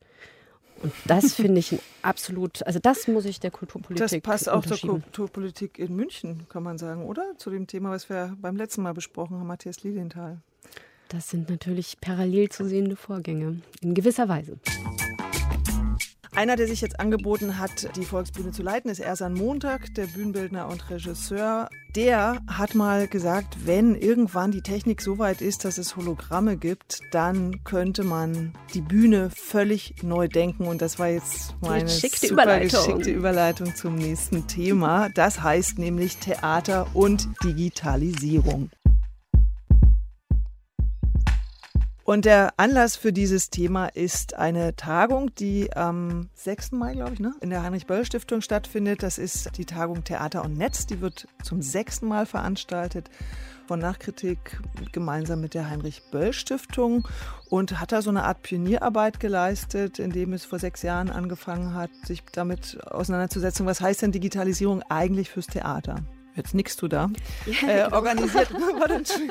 Und 0.86 0.94
das 1.08 1.34
finde 1.36 1.60
ich 1.60 1.72
ein 1.72 1.80
absolut, 2.04 2.66
also 2.68 2.78
das 2.78 3.08
muss 3.08 3.26
ich 3.26 3.40
der 3.40 3.50
Kulturpolitik 3.50 4.08
Das 4.08 4.22
passt 4.22 4.48
auch 4.48 4.64
zur 4.64 4.78
Kulturpolitik 4.78 5.80
in 5.80 5.96
München, 5.96 6.46
kann 6.48 6.62
man 6.62 6.78
sagen, 6.78 7.06
oder? 7.06 7.34
Zu 7.40 7.50
dem 7.50 7.66
Thema, 7.66 7.90
was 7.90 8.08
wir 8.08 8.38
beim 8.40 8.56
letzten 8.56 8.84
Mal 8.84 8.94
besprochen 8.94 9.40
haben, 9.40 9.48
Matthias 9.48 9.82
Lilienthal. 9.82 10.38
Das 11.10 11.30
sind 11.30 11.50
natürlich 11.50 11.98
parallel 12.02 12.50
zu 12.50 12.68
sehende 12.68 12.96
Vorgänge, 12.96 13.62
in 13.82 13.96
gewisser 13.96 14.30
Weise. 14.30 14.60
Einer, 16.36 16.58
der 16.58 16.68
sich 16.68 16.82
jetzt 16.82 17.00
angeboten 17.00 17.60
hat, 17.60 17.96
die 17.96 18.04
Volksbühne 18.04 18.52
zu 18.52 18.62
leiten, 18.62 18.92
ist 18.92 19.00
Ersan 19.00 19.34
Montag, 19.34 19.94
der 19.96 20.06
Bühnenbildner 20.06 20.68
und 20.68 20.90
Regisseur. 20.90 21.70
Der 21.96 22.42
hat 22.48 22.76
mal 22.76 23.08
gesagt, 23.08 23.56
wenn 23.66 23.96
irgendwann 23.96 24.52
die 24.52 24.62
Technik 24.62 25.02
so 25.02 25.18
weit 25.18 25.40
ist, 25.40 25.64
dass 25.64 25.78
es 25.78 25.96
Hologramme 25.96 26.58
gibt, 26.58 27.00
dann 27.12 27.64
könnte 27.64 28.04
man 28.04 28.54
die 28.74 28.82
Bühne 28.82 29.30
völlig 29.34 30.04
neu 30.04 30.28
denken. 30.28 30.68
Und 30.68 30.82
das 30.82 31.00
war 31.00 31.08
jetzt 31.08 31.56
meine 31.62 31.86
geschickte 31.86 32.28
super 32.28 32.44
Überleitung. 32.44 32.86
geschickte 32.86 33.12
Überleitung 33.12 33.76
zum 33.76 33.96
nächsten 33.96 34.46
Thema. 34.46 35.08
Das 35.16 35.42
heißt 35.42 35.80
nämlich 35.80 36.18
Theater 36.18 36.88
und 36.94 37.30
Digitalisierung. 37.46 38.72
Und 42.06 42.26
der 42.26 42.54
Anlass 42.58 42.96
für 42.96 43.12
dieses 43.12 43.50
Thema 43.50 43.88
ist 43.88 44.36
eine 44.36 44.76
Tagung, 44.76 45.34
die 45.34 45.76
am 45.76 46.30
6. 46.36 46.74
Mai, 46.74 46.94
glaube 46.94 47.14
ich, 47.16 47.20
ne, 47.20 47.34
in 47.42 47.50
der 47.50 47.64
Heinrich-Böll-Stiftung 47.64 48.42
stattfindet. 48.42 49.02
Das 49.02 49.18
ist 49.18 49.58
die 49.58 49.66
Tagung 49.66 50.04
Theater 50.04 50.46
und 50.46 50.56
Netz. 50.56 50.86
Die 50.86 51.02
wird 51.02 51.28
zum 51.42 51.64
sechsten 51.64 52.08
Mal 52.08 52.28
veranstaltet 52.28 53.10
von 53.68 53.80
Nachkritik 53.80 54.62
gemeinsam 54.92 55.42
mit 55.42 55.56
der 55.56 55.68
Heinrich-Böll-Stiftung 55.68 57.08
und 57.50 57.80
hat 57.80 57.92
da 57.92 58.04
so 58.04 58.12
eine 58.12 58.26
Art 58.26 58.44
Pionierarbeit 58.44 59.20
geleistet, 59.20 59.98
indem 59.98 60.34
es 60.34 60.46
vor 60.46 60.60
sechs 60.60 60.84
Jahren 60.84 61.10
angefangen 61.10 61.74
hat, 61.74 61.90
sich 62.06 62.22
damit 62.32 62.78
auseinanderzusetzen, 62.86 63.66
was 63.66 63.82
heißt 63.82 64.04
denn 64.04 64.12
Digitalisierung 64.12 64.84
eigentlich 64.90 65.32
fürs 65.32 65.48
Theater? 65.48 66.04
Jetzt 66.36 66.54
nickst 66.54 66.82
du 66.82 66.88
da. 66.88 67.10
Äh, 67.68 67.90
organisiert, 67.92 68.50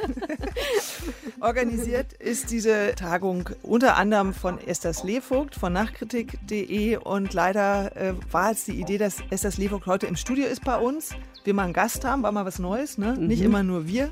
organisiert 1.40 2.12
ist 2.14 2.50
diese 2.50 2.94
Tagung 2.96 3.50
unter 3.62 3.96
anderem 3.96 4.32
von 4.32 4.58
Esther 4.58 4.92
Slevogt 4.92 5.54
von 5.54 5.72
nachkritik.de 5.72 6.96
und 6.96 7.34
leider 7.34 7.96
äh, 7.96 8.14
war 8.30 8.52
es 8.52 8.64
die 8.64 8.80
Idee, 8.80 8.98
dass 8.98 9.18
Esther 9.30 9.50
Slevogt 9.50 9.86
heute 9.86 10.06
im 10.06 10.16
Studio 10.16 10.46
ist 10.46 10.64
bei 10.64 10.78
uns. 10.78 11.10
Wir 11.44 11.54
mal 11.54 11.64
einen 11.64 11.74
Gast 11.74 12.04
haben, 12.04 12.22
war 12.22 12.32
mal 12.32 12.46
was 12.46 12.58
Neues, 12.58 12.98
ne? 12.98 13.16
Nicht 13.18 13.42
immer 13.42 13.62
nur 13.62 13.86
wir, 13.86 14.10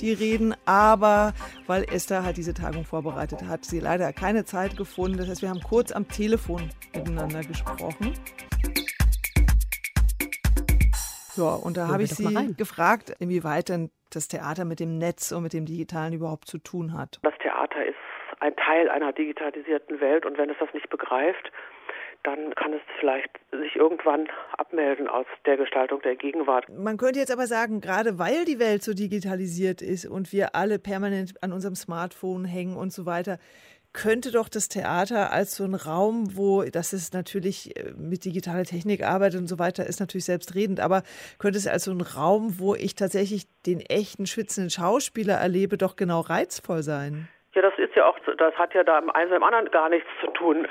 die 0.00 0.12
reden, 0.12 0.54
aber 0.64 1.34
weil 1.66 1.84
Esther 1.92 2.24
halt 2.24 2.38
diese 2.38 2.54
Tagung 2.54 2.84
vorbereitet 2.84 3.46
hat, 3.46 3.66
sie 3.66 3.80
leider 3.80 4.12
keine 4.12 4.46
Zeit 4.46 4.76
gefunden. 4.76 5.18
Das 5.18 5.28
heißt, 5.28 5.42
wir 5.42 5.50
haben 5.50 5.60
kurz 5.60 5.92
am 5.92 6.08
Telefon 6.08 6.70
miteinander 6.94 7.44
gesprochen. 7.44 8.14
Ja, 11.40 11.54
und 11.54 11.76
da 11.76 11.88
habe 11.88 12.02
ich 12.02 12.10
sie 12.10 12.54
gefragt, 12.56 13.14
inwieweit 13.18 13.68
denn 13.68 13.90
das 14.12 14.28
Theater 14.28 14.64
mit 14.64 14.80
dem 14.80 14.98
Netz 14.98 15.32
und 15.32 15.42
mit 15.42 15.52
dem 15.52 15.64
Digitalen 15.64 16.12
überhaupt 16.12 16.46
zu 16.48 16.58
tun 16.58 16.92
hat. 16.92 17.18
Das 17.22 17.34
Theater 17.38 17.84
ist 17.84 17.96
ein 18.40 18.54
Teil 18.56 18.88
einer 18.88 19.12
digitalisierten 19.12 20.00
Welt 20.00 20.26
und 20.26 20.38
wenn 20.38 20.50
es 20.50 20.56
das 20.58 20.72
nicht 20.74 20.90
begreift, 20.90 21.50
dann 22.22 22.54
kann 22.54 22.74
es 22.74 22.82
vielleicht 22.98 23.30
sich 23.50 23.76
irgendwann 23.76 24.28
abmelden 24.58 25.08
aus 25.08 25.26
der 25.46 25.56
Gestaltung 25.56 26.02
der 26.02 26.16
Gegenwart. 26.16 26.68
Man 26.68 26.98
könnte 26.98 27.18
jetzt 27.18 27.32
aber 27.32 27.46
sagen, 27.46 27.80
gerade 27.80 28.18
weil 28.18 28.44
die 28.44 28.58
Welt 28.58 28.82
so 28.82 28.92
digitalisiert 28.92 29.80
ist 29.80 30.04
und 30.04 30.32
wir 30.32 30.54
alle 30.54 30.78
permanent 30.78 31.42
an 31.42 31.52
unserem 31.52 31.74
Smartphone 31.74 32.44
hängen 32.44 32.76
und 32.76 32.92
so 32.92 33.06
weiter, 33.06 33.38
könnte 33.92 34.30
doch 34.32 34.48
das 34.48 34.68
Theater 34.68 35.32
als 35.32 35.56
so 35.56 35.64
ein 35.64 35.74
Raum, 35.74 36.36
wo 36.36 36.62
das 36.62 36.92
ist 36.92 37.14
natürlich 37.14 37.76
äh, 37.76 37.92
mit 37.96 38.24
digitaler 38.24 38.64
Technik 38.64 39.02
arbeitet 39.02 39.40
und 39.40 39.46
so 39.46 39.58
weiter, 39.58 39.86
ist 39.86 40.00
natürlich 40.00 40.24
selbstredend, 40.24 40.80
aber 40.80 41.02
könnte 41.38 41.58
es 41.58 41.66
als 41.66 41.84
so 41.84 41.92
ein 41.92 42.00
Raum, 42.00 42.58
wo 42.58 42.74
ich 42.74 42.94
tatsächlich 42.94 43.44
den 43.66 43.80
echten 43.80 44.26
schwitzenden 44.26 44.70
Schauspieler 44.70 45.34
erlebe, 45.34 45.76
doch 45.76 45.96
genau 45.96 46.20
reizvoll 46.20 46.82
sein? 46.82 47.28
Ja, 47.54 47.62
das 47.62 47.72
ist 47.78 47.96
ja 47.96 48.06
auch, 48.06 48.16
das 48.38 48.54
hat 48.54 48.74
ja 48.74 48.84
da 48.84 48.98
im 48.98 49.10
einen 49.10 49.32
im 49.32 49.42
anderen 49.42 49.70
gar 49.72 49.88
nichts 49.88 50.08
zu 50.20 50.28
tun. 50.28 50.68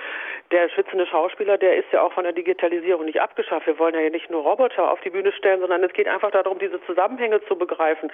Der 0.52 0.68
schwitzende 0.70 1.06
Schauspieler, 1.06 1.60
der 1.60 1.78
ist 1.78 1.92
ja 1.92 2.02
auch 2.02 2.12
von 2.12 2.24
der 2.24 2.34
Digitalisierung 2.34 3.06
nicht 3.06 3.22
abgeschafft. 3.22 3.68
Wir 3.68 3.78
wollen 3.78 3.94
ja 3.94 4.10
nicht 4.10 4.32
nur 4.32 4.42
Roboter 4.42 4.92
auf 4.92 5.00
die 5.02 5.12
Bühne 5.12 5.32
stellen, 5.32 5.60
sondern 5.60 5.84
es 5.84 5.94
geht 5.94 6.08
einfach 6.08 6.32
darum, 6.32 6.58
diese 6.58 6.84
Zusammenhänge 6.86 7.40
zu 7.46 7.56
begreifen. 7.56 8.12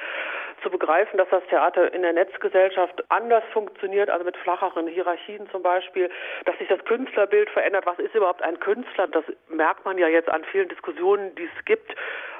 Zu 0.61 0.69
begreifen, 0.69 1.17
dass 1.17 1.29
das 1.29 1.45
Theater 1.49 1.93
in 1.93 2.01
der 2.01 2.11
Netzgesellschaft 2.11 3.09
anders 3.09 3.45
funktioniert, 3.53 4.09
also 4.09 4.25
mit 4.25 4.35
flacheren 4.35 4.87
Hierarchien 4.87 5.49
zum 5.49 5.63
Beispiel, 5.63 6.09
dass 6.43 6.57
sich 6.57 6.67
das 6.67 6.83
Künstlerbild 6.83 7.49
verändert. 7.51 7.85
Was 7.85 7.99
ist 7.99 8.13
überhaupt 8.13 8.41
ein 8.41 8.59
Künstler? 8.59 9.07
Das 9.07 9.23
merkt 9.47 9.85
man 9.85 9.97
ja 9.97 10.09
jetzt 10.09 10.27
an 10.27 10.43
vielen 10.51 10.67
Diskussionen, 10.67 11.33
die 11.35 11.45
es 11.57 11.65
gibt 11.65 11.95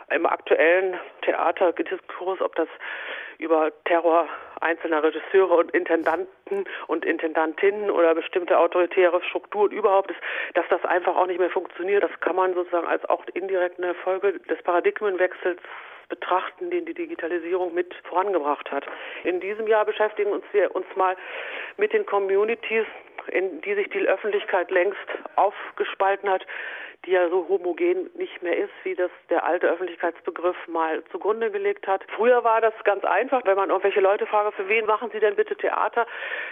im 0.10 0.26
aktuellen 0.26 1.00
Theaterdiskurs, 1.22 2.42
ob 2.42 2.54
das 2.56 2.68
über 3.40 3.72
Terror 3.86 4.28
einzelner 4.62 5.04
Regisseure 5.04 5.56
und 5.56 5.72
Intendanten 5.72 6.66
und 6.88 7.06
Intendantinnen 7.06 7.92
oder 7.92 8.16
bestimmte 8.16 8.58
autoritäre 8.58 9.22
Strukturen 9.24 9.72
überhaupt 9.72 10.12
ist, 10.12 10.20
dass 10.54 10.66
das 10.70 10.84
einfach 10.86 11.16
auch 11.16 11.28
nicht 11.28 11.40
mehr 11.40 11.50
funktioniert. 11.50 12.04
Das 12.04 12.20
kann 12.22 12.36
man 12.36 12.54
sozusagen 12.54 12.88
als 12.88 13.06
auch 13.06 13.24
indirekt 13.34 13.80
eine 13.80 13.94
Folge 13.94 14.40
des 14.40 14.62
Paradigmenwechsels 14.64 15.60
betrachten, 16.10 16.70
den 16.70 16.86
die 16.86 16.94
Digitalisierung 16.94 17.74
mit 17.74 17.94
vorangebracht 18.10 18.72
hat. 18.72 18.86
In 19.24 19.40
diesem 19.40 19.68
Jahr 19.68 19.86
beschäftigen 19.86 20.32
uns 20.32 20.46
wir 20.52 20.76
uns 20.76 20.86
mal 20.96 21.16
mit 21.78 21.94
den 21.94 22.06
Communities, 22.06 22.86
in 23.32 23.62
die 23.62 23.74
sich 23.74 23.90
die 23.90 24.08
Öffentlichkeit 24.08 24.70
längst 24.70 25.08
aufgespalten 25.36 26.30
hat, 26.30 26.46
die 27.06 27.12
ja 27.12 27.30
so 27.30 27.48
homogen 27.48 28.10
nicht 28.16 28.42
mehr 28.42 28.58
ist, 28.58 28.74
wie 28.84 28.96
das 28.96 29.12
der 29.30 29.46
alte 29.46 29.68
Öffentlichkeitsbegriff 29.68 30.56
mal 30.68 31.04
zugrunde 31.12 31.52
gelegt 31.52 31.88
hat. 31.88 32.04
Früher 32.16 32.44
war 32.44 32.62
das 32.62 32.74
ganz 32.84 33.04
einfach, 33.04 33.42
wenn 33.46 33.56
man 33.56 33.70
irgendwelche 33.70 34.02
Leute 34.02 34.26
frage, 34.26 34.52
für 34.52 34.68
wen 34.68 34.86
machen 34.86 35.10
Sie 35.12 35.20
denn 35.20 35.36
bitte 35.36 35.56
Theater, 35.56 36.08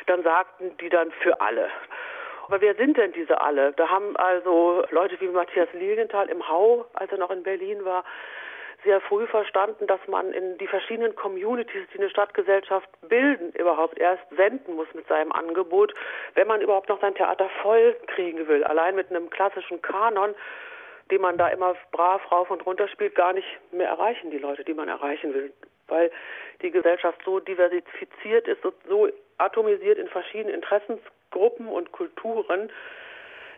dann 0.05 0.23
sagten 0.23 0.75
die 0.77 0.89
dann 0.89 1.11
für 1.11 1.41
alle. 1.41 1.69
Aber 2.47 2.61
wer 2.61 2.75
sind 2.75 2.97
denn 2.97 3.13
diese 3.13 3.39
alle? 3.41 3.71
Da 3.73 3.89
haben 3.89 4.17
also 4.17 4.83
Leute 4.91 5.19
wie 5.21 5.27
Matthias 5.27 5.69
Lilienthal 5.73 6.29
im 6.29 6.47
Hau, 6.47 6.85
als 6.93 7.11
er 7.11 7.17
noch 7.17 7.31
in 7.31 7.43
Berlin 7.43 7.85
war, 7.85 8.03
sehr 8.83 9.01
früh 9.01 9.25
verstanden, 9.27 9.87
dass 9.87 9.99
man 10.07 10.31
in 10.33 10.57
die 10.57 10.67
verschiedenen 10.67 11.15
Communities, 11.15 11.87
die 11.93 11.99
eine 11.99 12.09
Stadtgesellschaft 12.09 12.89
bilden, 13.07 13.51
überhaupt 13.53 13.97
erst 13.97 14.23
senden 14.35 14.75
muss 14.75 14.87
mit 14.93 15.07
seinem 15.07 15.31
Angebot, 15.31 15.93
wenn 16.35 16.47
man 16.47 16.61
überhaupt 16.61 16.89
noch 16.89 17.01
sein 17.01 17.15
Theater 17.15 17.49
voll 17.61 17.95
kriegen 18.07 18.47
will. 18.47 18.63
Allein 18.63 18.95
mit 18.95 19.09
einem 19.09 19.29
klassischen 19.29 19.81
Kanon, 19.81 20.35
den 21.11 21.21
man 21.21 21.37
da 21.37 21.49
immer 21.49 21.75
brav 21.91 22.21
rauf 22.31 22.49
und 22.49 22.65
runter 22.65 22.87
spielt, 22.87 23.15
gar 23.15 23.33
nicht 23.33 23.47
mehr 23.71 23.87
erreichen 23.87 24.31
die 24.31 24.37
Leute, 24.37 24.63
die 24.63 24.73
man 24.73 24.89
erreichen 24.89 25.33
will. 25.33 25.53
Weil 25.87 26.11
die 26.61 26.71
Gesellschaft 26.71 27.19
so 27.25 27.39
diversifiziert 27.39 28.47
ist 28.47 28.65
und 28.65 28.75
so 28.87 29.09
atomisiert 29.37 29.97
in 29.97 30.07
verschiedenen 30.07 30.55
Interessensgruppen 30.55 31.67
und 31.67 31.91
Kulturen, 31.91 32.71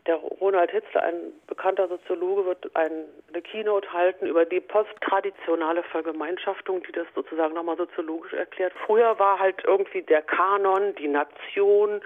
der 0.08 0.16
Ronald 0.16 0.72
Hitzler, 0.72 1.04
ein 1.04 1.34
bekannter 1.48 1.88
Soziologe, 1.88 2.46
wird 2.46 2.76
ein, 2.76 3.06
eine 3.30 3.42
Keynote 3.42 3.92
halten 3.92 4.28
über 4.28 4.46
die 4.46 4.60
posttraditionale 4.60 5.84
Vergemeinschaftung, 5.84 6.84
die 6.84 6.92
das 6.92 7.08
sozusagen 7.16 7.54
nochmal 7.56 7.78
soziologisch 7.78 8.34
erklärt. 8.34 8.74
Früher 8.86 9.18
war 9.18 9.40
halt 9.40 9.64
irgendwie 9.66 10.04
der 10.04 10.22
Kanon, 10.22 10.94
die 10.96 11.08
Nation, 11.08 12.02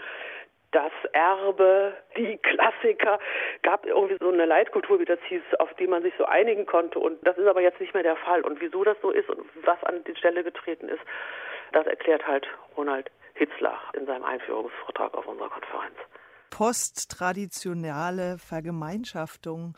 das 0.71 0.91
Erbe, 1.13 1.93
die 2.15 2.37
Klassiker, 2.37 3.19
gab 3.63 3.85
irgendwie 3.85 4.17
so 4.19 4.29
eine 4.31 4.45
Leitkultur, 4.45 4.99
wie 4.99 5.05
das 5.05 5.19
hieß, 5.27 5.41
auf 5.57 5.73
die 5.73 5.87
man 5.87 6.03
sich 6.03 6.13
so 6.17 6.25
einigen 6.25 6.65
konnte. 6.65 6.99
Und 6.99 7.25
das 7.25 7.37
ist 7.37 7.47
aber 7.47 7.61
jetzt 7.61 7.81
nicht 7.81 7.93
mehr 7.93 8.03
der 8.03 8.15
Fall. 8.15 8.41
Und 8.41 8.61
wieso 8.61 8.83
das 8.83 8.97
so 9.01 9.09
ist 9.09 9.29
und 9.29 9.41
was 9.65 9.83
an 9.83 10.03
die 10.05 10.15
Stelle 10.15 10.43
getreten 10.43 10.87
ist, 10.87 11.01
das 11.73 11.85
erklärt 11.87 12.25
halt 12.25 12.47
Ronald 12.77 13.11
Hitzler 13.33 13.79
in 13.93 14.05
seinem 14.05 14.23
Einführungsvortrag 14.23 15.13
auf 15.15 15.27
unserer 15.27 15.49
Konferenz 15.49 15.95
posttraditionale 16.49 18.37
Vergemeinschaftung. 18.37 19.75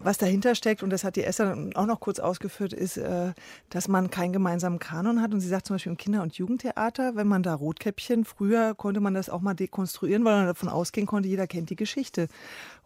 Was 0.00 0.16
dahinter 0.16 0.54
steckt, 0.54 0.84
und 0.84 0.90
das 0.90 1.02
hat 1.02 1.16
die 1.16 1.24
Esther 1.24 1.56
auch 1.74 1.86
noch 1.86 1.98
kurz 1.98 2.20
ausgeführt, 2.20 2.72
ist, 2.72 2.98
äh, 2.98 3.32
dass 3.68 3.88
man 3.88 4.10
keinen 4.10 4.32
gemeinsamen 4.32 4.78
Kanon 4.78 5.20
hat. 5.20 5.32
Und 5.32 5.40
sie 5.40 5.48
sagt 5.48 5.66
zum 5.66 5.74
Beispiel 5.74 5.90
im 5.90 5.98
Kinder- 5.98 6.22
und 6.22 6.34
Jugendtheater, 6.38 7.16
wenn 7.16 7.26
man 7.26 7.42
da 7.42 7.52
Rotkäppchen, 7.52 8.24
früher 8.24 8.76
konnte 8.76 9.00
man 9.00 9.14
das 9.14 9.28
auch 9.28 9.40
mal 9.40 9.54
dekonstruieren, 9.54 10.24
weil 10.24 10.36
man 10.36 10.46
davon 10.46 10.68
ausgehen 10.68 11.08
konnte, 11.08 11.28
jeder 11.28 11.48
kennt 11.48 11.70
die 11.70 11.76
Geschichte. 11.76 12.28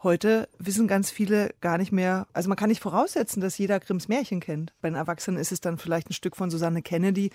Heute 0.02 0.49
wissen 0.59 0.88
ganz 0.88 1.12
viele 1.12 1.54
gar 1.61 1.78
nicht 1.78 1.92
mehr, 1.92 2.26
also 2.32 2.49
man 2.49 2.56
kann 2.56 2.68
nicht 2.68 2.82
voraussetzen, 2.82 3.40
dass 3.40 3.56
jeder 3.56 3.78
Grimms 3.78 4.09
Märchen 4.09 4.40
kennt. 4.40 4.73
Bei 4.80 4.88
den 4.88 4.97
Erwachsenen 4.97 5.38
ist 5.38 5.52
es 5.52 5.61
dann 5.61 5.78
vielleicht 5.78 6.11
ein 6.11 6.12
Stück 6.12 6.35
von 6.35 6.50
Susanne 6.50 6.82
Kennedy, 6.82 7.30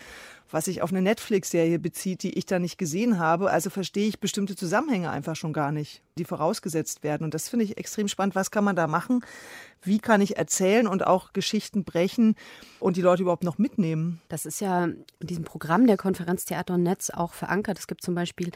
was 0.52 0.66
sich 0.66 0.82
auf 0.82 0.92
eine 0.92 1.02
Netflix-Serie 1.02 1.80
bezieht, 1.80 2.24
die 2.24 2.38
ich 2.38 2.46
da 2.46 2.60
nicht 2.60 2.78
gesehen 2.78 3.20
habe. 3.20 3.52
Also 3.52 3.70
verstehe 3.70 4.10
ich 4.10 4.20
bestimmte 4.20 4.58
Zusammenhänge 4.58 5.10
einfach 5.10 5.38
schon 5.38 5.54
gar 5.54 5.72
nicht, 5.72 6.02
die 6.18 6.26
vorausgesetzt 6.26 7.04
werden. 7.04 7.24
Und 7.24 7.34
das 7.34 7.48
finde 7.48 7.64
ich 7.64 7.78
extrem 7.78 8.10
spannend. 8.10 8.36
Was 8.36 8.52
kann 8.52 8.66
man 8.66 8.76
da 8.76 8.88
machen, 8.88 9.22
wie 9.84 10.00
kann 10.00 10.22
ich 10.22 10.38
erzählen 10.38 10.88
und 10.88 11.06
auch 11.06 11.34
Geschichten 11.34 11.84
brechen 11.84 12.36
und 12.80 12.98
die 12.98 13.02
Leute 13.02 13.24
überhaupt 13.24 13.44
noch 13.44 13.58
mitnehmen. 13.58 14.22
Das 14.30 14.46
ist 14.46 14.60
ja 14.60 14.86
in 14.86 15.06
diesem 15.22 15.44
Programm 15.44 15.88
der 15.88 15.98
Konferenz 15.98 16.46
Theater 16.46 16.76
und 16.76 16.84
Netz 16.84 17.10
auch 17.10 17.34
verankert. 17.34 17.80
Es 17.80 17.88
gibt 17.88 18.02
zum 18.02 18.16
Beispiel 18.16 18.52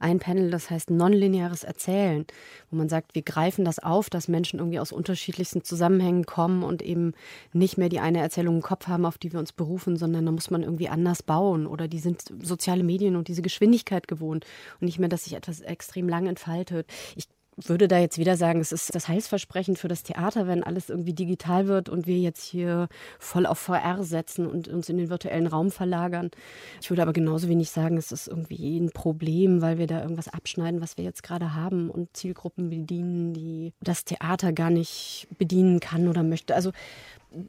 ein 0.00 0.18
Panel, 0.18 0.50
das 0.50 0.70
heißt 0.70 0.90
nonlineares 0.90 1.64
Erzählen, 1.64 2.26
wo 2.70 2.76
man 2.76 2.88
sagt, 2.88 3.14
wir 3.14 3.22
greifen 3.22 3.64
das 3.64 3.78
auf, 3.78 4.10
dass 4.10 4.28
Menschen 4.28 4.58
irgendwie 4.58 4.80
aus 4.80 4.92
unterschiedlichsten 4.92 5.64
Zusammenhängen 5.64 6.24
kommen 6.24 6.62
und 6.62 6.82
eben 6.82 7.12
nicht 7.52 7.78
mehr 7.78 7.88
die 7.88 8.00
eine 8.00 8.20
Erzählung 8.20 8.56
im 8.56 8.62
Kopf 8.62 8.86
haben, 8.86 9.06
auf 9.06 9.18
die 9.18 9.32
wir 9.32 9.40
uns 9.40 9.52
berufen, 9.52 9.96
sondern 9.96 10.26
da 10.26 10.32
muss 10.32 10.50
man 10.50 10.62
irgendwie 10.62 10.88
anders 10.88 11.22
bauen 11.22 11.66
oder 11.66 11.88
die 11.88 11.98
sind 11.98 12.22
soziale 12.42 12.84
Medien 12.84 13.16
und 13.16 13.28
diese 13.28 13.42
Geschwindigkeit 13.42 14.08
gewohnt 14.08 14.46
und 14.80 14.86
nicht 14.86 14.98
mehr, 14.98 15.08
dass 15.08 15.24
sich 15.24 15.34
etwas 15.34 15.60
extrem 15.60 16.08
lang 16.08 16.26
entfaltet. 16.26 16.86
Ich 17.14 17.28
würde 17.56 17.88
da 17.88 17.98
jetzt 17.98 18.18
wieder 18.18 18.36
sagen, 18.36 18.60
es 18.60 18.70
ist 18.70 18.94
das 18.94 19.08
Heilsversprechen 19.08 19.76
für 19.76 19.88
das 19.88 20.02
Theater, 20.02 20.46
wenn 20.46 20.62
alles 20.62 20.90
irgendwie 20.90 21.14
digital 21.14 21.66
wird 21.66 21.88
und 21.88 22.06
wir 22.06 22.18
jetzt 22.18 22.44
hier 22.44 22.88
voll 23.18 23.46
auf 23.46 23.58
VR 23.58 24.04
setzen 24.04 24.46
und 24.46 24.68
uns 24.68 24.88
in 24.88 24.98
den 24.98 25.08
virtuellen 25.08 25.46
Raum 25.46 25.70
verlagern. 25.70 26.30
Ich 26.82 26.90
würde 26.90 27.02
aber 27.02 27.14
genauso 27.14 27.48
wenig 27.48 27.70
sagen, 27.70 27.96
es 27.96 28.12
ist 28.12 28.28
irgendwie 28.28 28.78
ein 28.78 28.90
Problem, 28.90 29.62
weil 29.62 29.78
wir 29.78 29.86
da 29.86 30.02
irgendwas 30.02 30.28
abschneiden, 30.28 30.82
was 30.82 30.98
wir 30.98 31.04
jetzt 31.04 31.22
gerade 31.22 31.54
haben 31.54 31.88
und 31.88 32.14
Zielgruppen 32.16 32.68
bedienen, 32.68 33.32
die 33.32 33.72
das 33.80 34.04
Theater 34.04 34.52
gar 34.52 34.70
nicht 34.70 35.26
bedienen 35.38 35.80
kann 35.80 36.08
oder 36.08 36.22
möchte. 36.22 36.54
Also 36.54 36.72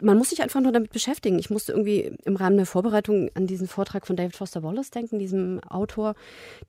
man 0.02 0.18
muss 0.18 0.30
sich 0.30 0.42
einfach 0.42 0.62
nur 0.62 0.72
damit 0.72 0.92
beschäftigen. 0.92 1.40
Ich 1.40 1.50
musste 1.50 1.72
irgendwie 1.72 2.12
im 2.26 2.36
Rahmen 2.36 2.58
der 2.58 2.66
Vorbereitung 2.66 3.30
an 3.34 3.48
diesen 3.48 3.68
Vortrag 3.68 4.08
von 4.08 4.16
David 4.16 4.36
Foster 4.36 4.64
Wallace 4.64 4.92
denken, 4.92 5.20
diesem 5.20 5.62
Autor, 5.64 6.16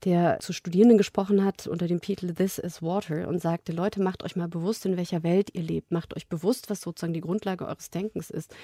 der 0.05 0.39
zu 0.41 0.53
Studierenden 0.53 0.99
gesprochen 0.99 1.45
hat 1.45 1.67
unter 1.67 1.87
dem 1.87 2.01
Titel 2.01 2.35
This 2.35 2.59
is 2.59 2.83
Water 2.83 3.29
und 3.29 3.41
sagte, 3.41 3.73
Leute, 3.73 4.03
macht 4.03 4.25
euch 4.25 4.37
mal 4.37 4.49
bewusst, 4.49 4.87
in 4.87 4.97
welcher 4.97 5.23
Welt 5.23 5.51
ihr 5.55 5.63
lebt. 5.63 5.91
Macht 5.91 6.17
euch 6.17 6.29
bewusst, 6.29 6.71
was 6.71 6.81
sozusagen 6.81 7.13
die 7.13 7.21
Grundlage 7.21 7.67
eures 7.67 7.91
Denkens 7.91 8.31
ist. 8.31 8.55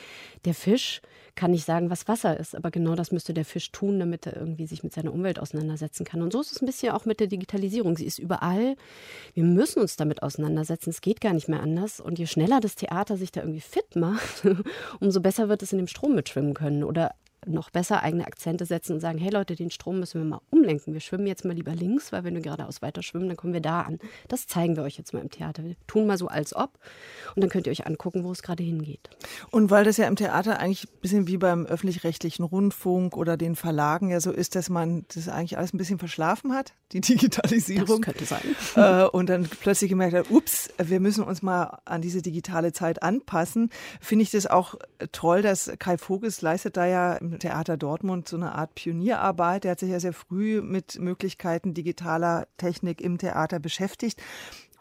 Der 0.44 0.54
Fisch 0.54 1.00
kann 1.34 1.50
nicht 1.50 1.64
sagen, 1.64 1.90
was 1.90 2.06
Wasser 2.08 2.38
ist, 2.38 2.54
aber 2.54 2.70
genau 2.70 2.94
das 2.94 3.10
müsste 3.10 3.34
der 3.34 3.44
Fisch 3.44 3.72
tun, 3.72 3.98
damit 3.98 4.26
er 4.26 4.36
irgendwie 4.36 4.66
sich 4.66 4.82
mit 4.82 4.92
seiner 4.92 5.12
Umwelt 5.12 5.38
auseinandersetzen 5.38 6.04
kann. 6.04 6.22
Und 6.22 6.32
so 6.32 6.40
ist 6.40 6.52
es 6.52 6.62
ein 6.62 6.66
bisschen 6.66 6.92
auch 6.92 7.04
mit 7.04 7.20
der 7.20 7.26
Digitalisierung. 7.26 7.96
Sie 7.96 8.06
ist 8.06 8.18
überall. 8.18 8.76
Wir 9.34 9.44
müssen 9.44 9.80
uns 9.80 9.96
damit 9.96 10.22
auseinandersetzen. 10.22 10.90
Es 10.90 11.00
geht 11.00 11.20
gar 11.20 11.32
nicht 11.32 11.48
mehr 11.48 11.60
anders. 11.60 12.00
Und 12.00 12.18
je 12.18 12.26
schneller 12.26 12.60
das 12.60 12.76
Theater 12.76 13.16
sich 13.16 13.32
da 13.32 13.40
irgendwie 13.40 13.60
fit 13.60 13.96
macht, 13.96 14.43
umso 15.00 15.20
besser 15.20 15.48
wird 15.48 15.62
es 15.62 15.72
in 15.72 15.78
dem 15.78 15.86
Strom 15.86 16.14
mitschwimmen 16.14 16.54
können. 16.54 16.84
Oder 16.84 17.14
noch 17.46 17.70
besser 17.70 18.02
eigene 18.02 18.26
Akzente 18.26 18.66
setzen 18.66 18.94
und 18.94 19.00
sagen, 19.00 19.18
hey 19.18 19.30
Leute, 19.30 19.54
den 19.54 19.70
Strom 19.70 20.00
müssen 20.00 20.20
wir 20.20 20.28
mal 20.28 20.40
umlenken. 20.50 20.92
Wir 20.92 21.00
schwimmen 21.00 21.26
jetzt 21.26 21.44
mal 21.44 21.54
lieber 21.54 21.74
links, 21.74 22.12
weil 22.12 22.24
wenn 22.24 22.34
wir 22.34 22.42
geradeaus 22.42 22.82
weiter 22.82 23.02
schwimmen, 23.02 23.28
dann 23.28 23.36
kommen 23.36 23.52
wir 23.52 23.60
da 23.60 23.82
an. 23.82 23.98
Das 24.28 24.46
zeigen 24.46 24.76
wir 24.76 24.82
euch 24.82 24.96
jetzt 24.96 25.12
mal 25.12 25.20
im 25.20 25.30
Theater. 25.30 25.64
Wir 25.64 25.76
tun 25.86 26.06
mal 26.06 26.18
so 26.18 26.28
als 26.28 26.54
ob 26.54 26.78
und 27.34 27.42
dann 27.42 27.50
könnt 27.50 27.66
ihr 27.66 27.70
euch 27.70 27.86
angucken, 27.86 28.24
wo 28.24 28.32
es 28.32 28.42
gerade 28.42 28.62
hingeht. 28.62 29.10
Und 29.50 29.70
weil 29.70 29.84
das 29.84 29.96
ja 29.96 30.06
im 30.06 30.16
Theater 30.16 30.58
eigentlich 30.58 30.84
ein 30.84 31.00
bisschen 31.00 31.26
wie 31.26 31.36
beim 31.36 31.66
öffentlich-rechtlichen 31.66 32.44
Rundfunk 32.44 33.16
oder 33.16 33.36
den 33.36 33.56
Verlagen 33.56 34.10
ja 34.10 34.20
so 34.20 34.32
ist, 34.32 34.54
dass 34.54 34.70
man 34.70 35.04
das 35.14 35.28
eigentlich 35.28 35.58
alles 35.58 35.72
ein 35.74 35.78
bisschen 35.78 35.98
verschlafen 35.98 36.52
hat, 36.52 36.74
die 36.92 37.00
Digitalisierung. 37.00 38.02
Das 38.02 38.14
könnte 38.14 38.24
sein. 38.24 38.42
Äh, 38.76 39.04
und 39.04 39.28
dann 39.28 39.44
plötzlich 39.44 39.88
gemerkt 39.88 40.14
hat, 40.14 40.30
ups, 40.30 40.68
wir 40.78 40.98
müssen 40.98 41.22
uns 41.22 41.42
mal 41.42 41.78
an 41.84 42.02
diese 42.02 42.22
digitale 42.22 42.72
Zeit 42.72 43.02
anpassen, 43.02 43.70
finde 44.00 44.24
ich 44.24 44.30
das 44.30 44.46
auch 44.46 44.74
toll, 45.12 45.42
dass 45.42 45.70
Kai 45.78 45.96
Voges 45.96 46.42
leistet 46.42 46.76
da 46.76 46.86
ja 46.86 47.14
im 47.14 47.33
Theater 47.38 47.76
Dortmund 47.76 48.28
so 48.28 48.36
eine 48.36 48.54
Art 48.54 48.74
Pionierarbeit. 48.74 49.64
Er 49.64 49.72
hat 49.72 49.80
sich 49.80 49.90
ja 49.90 50.00
sehr 50.00 50.12
früh 50.12 50.62
mit 50.62 50.98
Möglichkeiten 50.98 51.74
digitaler 51.74 52.46
Technik 52.56 53.00
im 53.00 53.18
Theater 53.18 53.58
beschäftigt. 53.58 54.22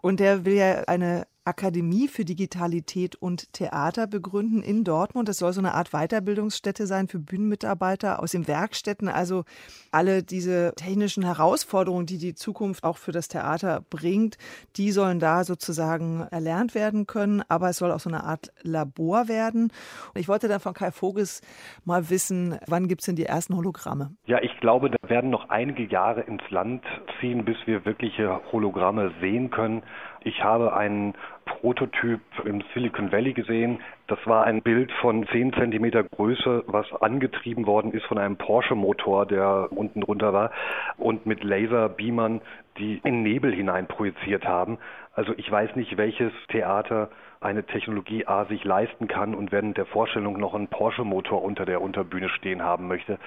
Und 0.01 0.19
der 0.19 0.45
will 0.45 0.53
ja 0.53 0.83
eine 0.87 1.25
Akademie 1.45 2.07
für 2.07 2.23
Digitalität 2.23 3.15
und 3.15 3.51
Theater 3.53 4.07
begründen 4.07 4.63
in 4.63 4.83
Dortmund. 4.83 5.27
Das 5.27 5.37
soll 5.37 5.51
so 5.51 5.59
eine 5.59 5.73
Art 5.73 5.91
Weiterbildungsstätte 5.91 6.87
sein 6.87 7.07
für 7.07 7.19
Bühnenmitarbeiter 7.19 8.21
aus 8.21 8.31
den 8.31 8.47
Werkstätten. 8.47 9.09
Also 9.09 9.43
alle 9.91 10.23
diese 10.23 10.73
technischen 10.75 11.23
Herausforderungen, 11.23 12.05
die 12.05 12.17
die 12.17 12.33
Zukunft 12.33 12.83
auch 12.83 12.97
für 12.97 13.11
das 13.11 13.27
Theater 13.27 13.83
bringt, 13.89 14.37
die 14.77 14.91
sollen 14.91 15.19
da 15.19 15.43
sozusagen 15.43 16.25
erlernt 16.31 16.75
werden 16.75 17.07
können. 17.07 17.43
Aber 17.49 17.69
es 17.69 17.77
soll 17.77 17.91
auch 17.91 17.99
so 17.99 18.09
eine 18.09 18.23
Art 18.23 18.53
Labor 18.61 19.27
werden. 19.27 19.71
Ich 20.15 20.29
wollte 20.29 20.47
dann 20.47 20.61
von 20.61 20.73
Kai 20.73 20.91
Voges 20.91 21.41
mal 21.83 22.09
wissen, 22.09 22.57
wann 22.67 22.87
gibt 22.87 23.01
es 23.01 23.05
denn 23.05 23.15
die 23.15 23.25
ersten 23.25 23.55
Hologramme? 23.55 24.15
Ja, 24.25 24.41
ich 24.41 24.57
glaube, 24.61 24.89
da 24.89 25.09
werden 25.09 25.29
noch 25.29 25.49
einige 25.49 25.83
Jahre 25.83 26.21
ins 26.21 26.43
Land 26.49 26.83
ziehen, 27.19 27.43
bis 27.43 27.57
wir 27.65 27.83
wirkliche 27.85 28.39
Hologramme 28.51 29.11
sehen 29.19 29.49
können. 29.49 29.83
Ich 30.23 30.43
habe 30.43 30.73
einen 30.73 31.13
Prototyp 31.45 32.21
im 32.45 32.63
Silicon 32.73 33.11
Valley 33.11 33.33
gesehen. 33.33 33.79
Das 34.07 34.19
war 34.25 34.45
ein 34.45 34.61
Bild 34.61 34.91
von 35.01 35.27
10 35.27 35.53
Zentimeter 35.53 36.03
Größe, 36.03 36.63
was 36.67 36.91
angetrieben 37.01 37.65
worden 37.65 37.91
ist 37.91 38.05
von 38.05 38.17
einem 38.17 38.37
Porsche-Motor, 38.37 39.25
der 39.25 39.67
unten 39.71 40.01
drunter 40.01 40.33
war 40.33 40.51
und 40.97 41.25
mit 41.25 41.43
Laserbeamern, 41.43 42.41
die 42.77 43.01
in 43.03 43.23
Nebel 43.23 43.53
hinein 43.53 43.87
projiziert 43.87 44.45
haben. 44.45 44.77
Also 45.13 45.33
ich 45.37 45.51
weiß 45.51 45.75
nicht, 45.75 45.97
welches 45.97 46.31
Theater 46.49 47.09
eine 47.43 47.65
Technologie 47.65 48.25
A 48.25 48.45
sich 48.45 48.63
leisten 48.63 49.07
kann 49.07 49.35
und 49.35 49.51
während 49.51 49.77
der 49.77 49.85
Vorstellung 49.85 50.39
noch 50.39 50.53
einen 50.53 50.69
Porsche-Motor 50.69 51.43
unter 51.43 51.65
der 51.65 51.81
Unterbühne 51.81 52.29
stehen 52.29 52.63
haben 52.63 52.87
möchte. 52.87 53.19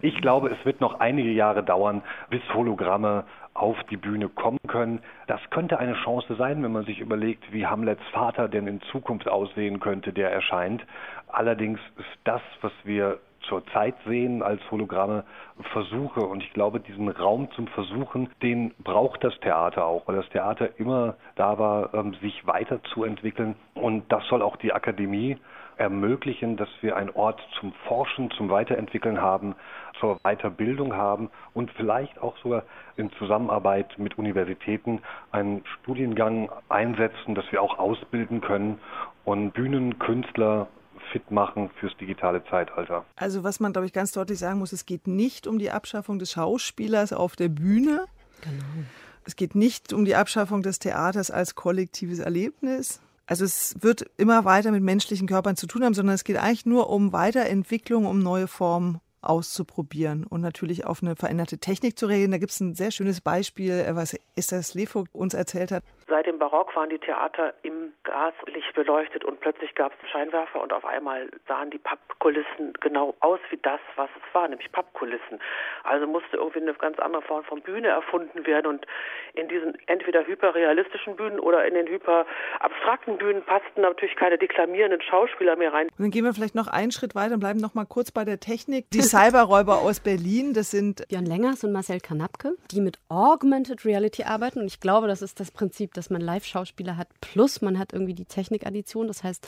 Ich 0.00 0.20
glaube, 0.20 0.50
es 0.50 0.64
wird 0.64 0.80
noch 0.80 1.00
einige 1.00 1.30
Jahre 1.30 1.62
dauern, 1.62 2.02
bis 2.28 2.42
Hologramme 2.52 3.24
auf 3.62 3.80
die 3.84 3.96
Bühne 3.96 4.28
kommen 4.28 4.58
können. 4.66 5.00
Das 5.28 5.40
könnte 5.50 5.78
eine 5.78 5.94
Chance 5.94 6.34
sein, 6.34 6.64
wenn 6.64 6.72
man 6.72 6.84
sich 6.84 6.98
überlegt, 6.98 7.52
wie 7.52 7.64
Hamlets 7.64 8.02
Vater 8.12 8.48
denn 8.48 8.66
in 8.66 8.82
Zukunft 8.90 9.28
aussehen 9.28 9.78
könnte, 9.78 10.12
der 10.12 10.32
erscheint. 10.32 10.84
Allerdings 11.28 11.78
ist 11.96 12.18
das, 12.24 12.42
was 12.60 12.72
wir 12.82 13.20
zurzeit 13.42 13.94
sehen 14.04 14.42
als 14.42 14.60
Hologramme, 14.70 15.24
Versuche. 15.72 16.20
Und 16.20 16.42
ich 16.42 16.52
glaube, 16.52 16.80
diesen 16.80 17.08
Raum 17.08 17.48
zum 17.52 17.68
Versuchen, 17.68 18.28
den 18.42 18.74
braucht 18.78 19.22
das 19.22 19.38
Theater 19.40 19.86
auch, 19.86 20.08
weil 20.08 20.16
das 20.16 20.28
Theater 20.30 20.80
immer 20.80 21.14
da 21.36 21.56
war, 21.56 21.94
ähm, 21.94 22.14
sich 22.20 22.44
weiterzuentwickeln. 22.44 23.54
Und 23.74 24.10
das 24.10 24.26
soll 24.26 24.42
auch 24.42 24.56
die 24.56 24.72
Akademie 24.72 25.38
ermöglichen, 25.82 26.56
dass 26.56 26.68
wir 26.80 26.96
einen 26.96 27.10
Ort 27.10 27.40
zum 27.58 27.72
Forschen, 27.88 28.30
zum 28.30 28.48
Weiterentwickeln 28.48 29.20
haben, 29.20 29.56
zur 29.98 30.18
Weiterbildung 30.22 30.94
haben 30.94 31.28
und 31.54 31.70
vielleicht 31.72 32.20
auch 32.20 32.36
sogar 32.38 32.62
in 32.96 33.10
Zusammenarbeit 33.18 33.98
mit 33.98 34.16
Universitäten 34.16 35.02
einen 35.32 35.64
Studiengang 35.80 36.50
einsetzen, 36.68 37.34
dass 37.34 37.44
wir 37.50 37.60
auch 37.60 37.78
ausbilden 37.78 38.40
können 38.40 38.78
und 39.24 39.52
Bühnenkünstler 39.52 40.68
fit 41.10 41.30
machen 41.30 41.68
fürs 41.80 41.96
digitale 41.96 42.44
Zeitalter. 42.44 43.04
Also 43.16 43.42
was 43.42 43.58
man, 43.58 43.72
glaube 43.72 43.86
ich, 43.86 43.92
ganz 43.92 44.12
deutlich 44.12 44.38
sagen 44.38 44.60
muss, 44.60 44.72
es 44.72 44.86
geht 44.86 45.08
nicht 45.08 45.48
um 45.48 45.58
die 45.58 45.70
Abschaffung 45.70 46.20
des 46.20 46.30
Schauspielers 46.32 47.12
auf 47.12 47.34
der 47.34 47.48
Bühne. 47.48 48.06
Genau. 48.42 48.86
Es 49.24 49.36
geht 49.36 49.56
nicht 49.56 49.92
um 49.92 50.04
die 50.04 50.14
Abschaffung 50.14 50.62
des 50.62 50.78
Theaters 50.78 51.30
als 51.30 51.54
kollektives 51.54 52.20
Erlebnis. 52.20 53.00
Also 53.26 53.44
es 53.44 53.76
wird 53.80 54.04
immer 54.16 54.44
weiter 54.44 54.72
mit 54.72 54.82
menschlichen 54.82 55.28
Körpern 55.28 55.56
zu 55.56 55.66
tun 55.66 55.84
haben, 55.84 55.94
sondern 55.94 56.14
es 56.14 56.24
geht 56.24 56.36
eigentlich 56.36 56.66
nur 56.66 56.90
um 56.90 57.12
Weiterentwicklung, 57.12 58.06
um 58.06 58.18
neue 58.18 58.48
Formen 58.48 59.00
auszuprobieren 59.22 60.24
und 60.24 60.40
natürlich 60.40 60.84
auf 60.84 61.02
eine 61.02 61.14
veränderte 61.14 61.58
Technik 61.58 61.96
zu 61.96 62.06
reagieren. 62.06 62.32
Da 62.32 62.38
gibt 62.38 62.52
es 62.52 62.60
ein 62.60 62.74
sehr 62.74 62.90
schönes 62.90 63.20
Beispiel, 63.20 63.86
was 63.90 64.16
Esther 64.34 64.62
Slevogt 64.62 65.14
uns 65.14 65.34
erzählt 65.34 65.70
hat. 65.70 65.84
Seit 66.08 66.26
dem 66.26 66.38
Barock 66.38 66.74
waren 66.76 66.90
die 66.90 66.98
Theater 66.98 67.54
im 67.62 67.92
Gaslicht 68.04 68.74
beleuchtet 68.74 69.24
und 69.24 69.40
plötzlich 69.40 69.74
gab 69.74 69.92
es 69.92 70.10
Scheinwerfer 70.10 70.60
und 70.60 70.72
auf 70.72 70.84
einmal 70.84 71.28
sahen 71.46 71.70
die 71.70 71.78
Pappkulissen 71.78 72.72
genau 72.80 73.14
aus 73.20 73.40
wie 73.50 73.58
das, 73.62 73.80
was 73.96 74.10
es 74.16 74.34
war, 74.34 74.48
nämlich 74.48 74.70
Pappkulissen. 74.72 75.40
Also 75.84 76.06
musste 76.06 76.36
irgendwie 76.36 76.60
eine 76.60 76.74
ganz 76.74 76.98
andere 76.98 77.22
Form 77.22 77.44
von 77.44 77.60
Bühne 77.62 77.88
erfunden 77.88 78.46
werden 78.46 78.66
und 78.66 78.86
in 79.34 79.48
diesen 79.48 79.74
entweder 79.86 80.26
hyperrealistischen 80.26 81.16
Bühnen 81.16 81.38
oder 81.38 81.66
in 81.66 81.74
den 81.74 81.86
hyperabstrakten 81.86 83.18
Bühnen 83.18 83.42
passten 83.44 83.82
natürlich 83.82 84.16
keine 84.16 84.38
deklamierenden 84.38 85.00
Schauspieler 85.02 85.56
mehr 85.56 85.72
rein. 85.72 85.86
Und 85.86 86.00
dann 86.00 86.10
gehen 86.10 86.24
wir 86.24 86.34
vielleicht 86.34 86.54
noch 86.54 86.66
einen 86.66 86.92
Schritt 86.92 87.14
weiter 87.14 87.34
und 87.34 87.40
bleiben 87.40 87.60
noch 87.60 87.74
mal 87.74 87.86
kurz 87.86 88.10
bei 88.10 88.24
der 88.24 88.40
Technik. 88.40 88.86
Die 88.90 89.02
Cyberräuber 89.02 89.78
aus 89.78 90.00
Berlin, 90.00 90.52
das 90.52 90.70
sind 90.70 91.06
Björn 91.08 91.26
Lengers 91.26 91.64
und 91.64 91.72
Marcel 91.72 92.00
Kanapke, 92.00 92.56
die 92.70 92.80
mit 92.80 92.98
Augmented 93.08 93.84
Reality 93.84 94.24
arbeiten 94.24 94.60
und 94.60 94.66
ich 94.66 94.80
glaube, 94.80 95.06
das 95.06 95.22
ist 95.22 95.40
das 95.40 95.50
Prinzip, 95.50 95.91
dass 95.92 96.10
man 96.10 96.20
Live-Schauspieler 96.20 96.96
hat, 96.96 97.08
plus 97.20 97.62
man 97.62 97.78
hat 97.78 97.92
irgendwie 97.92 98.14
die 98.14 98.24
Technikaddition. 98.24 99.06
Das 99.08 99.22
heißt, 99.22 99.46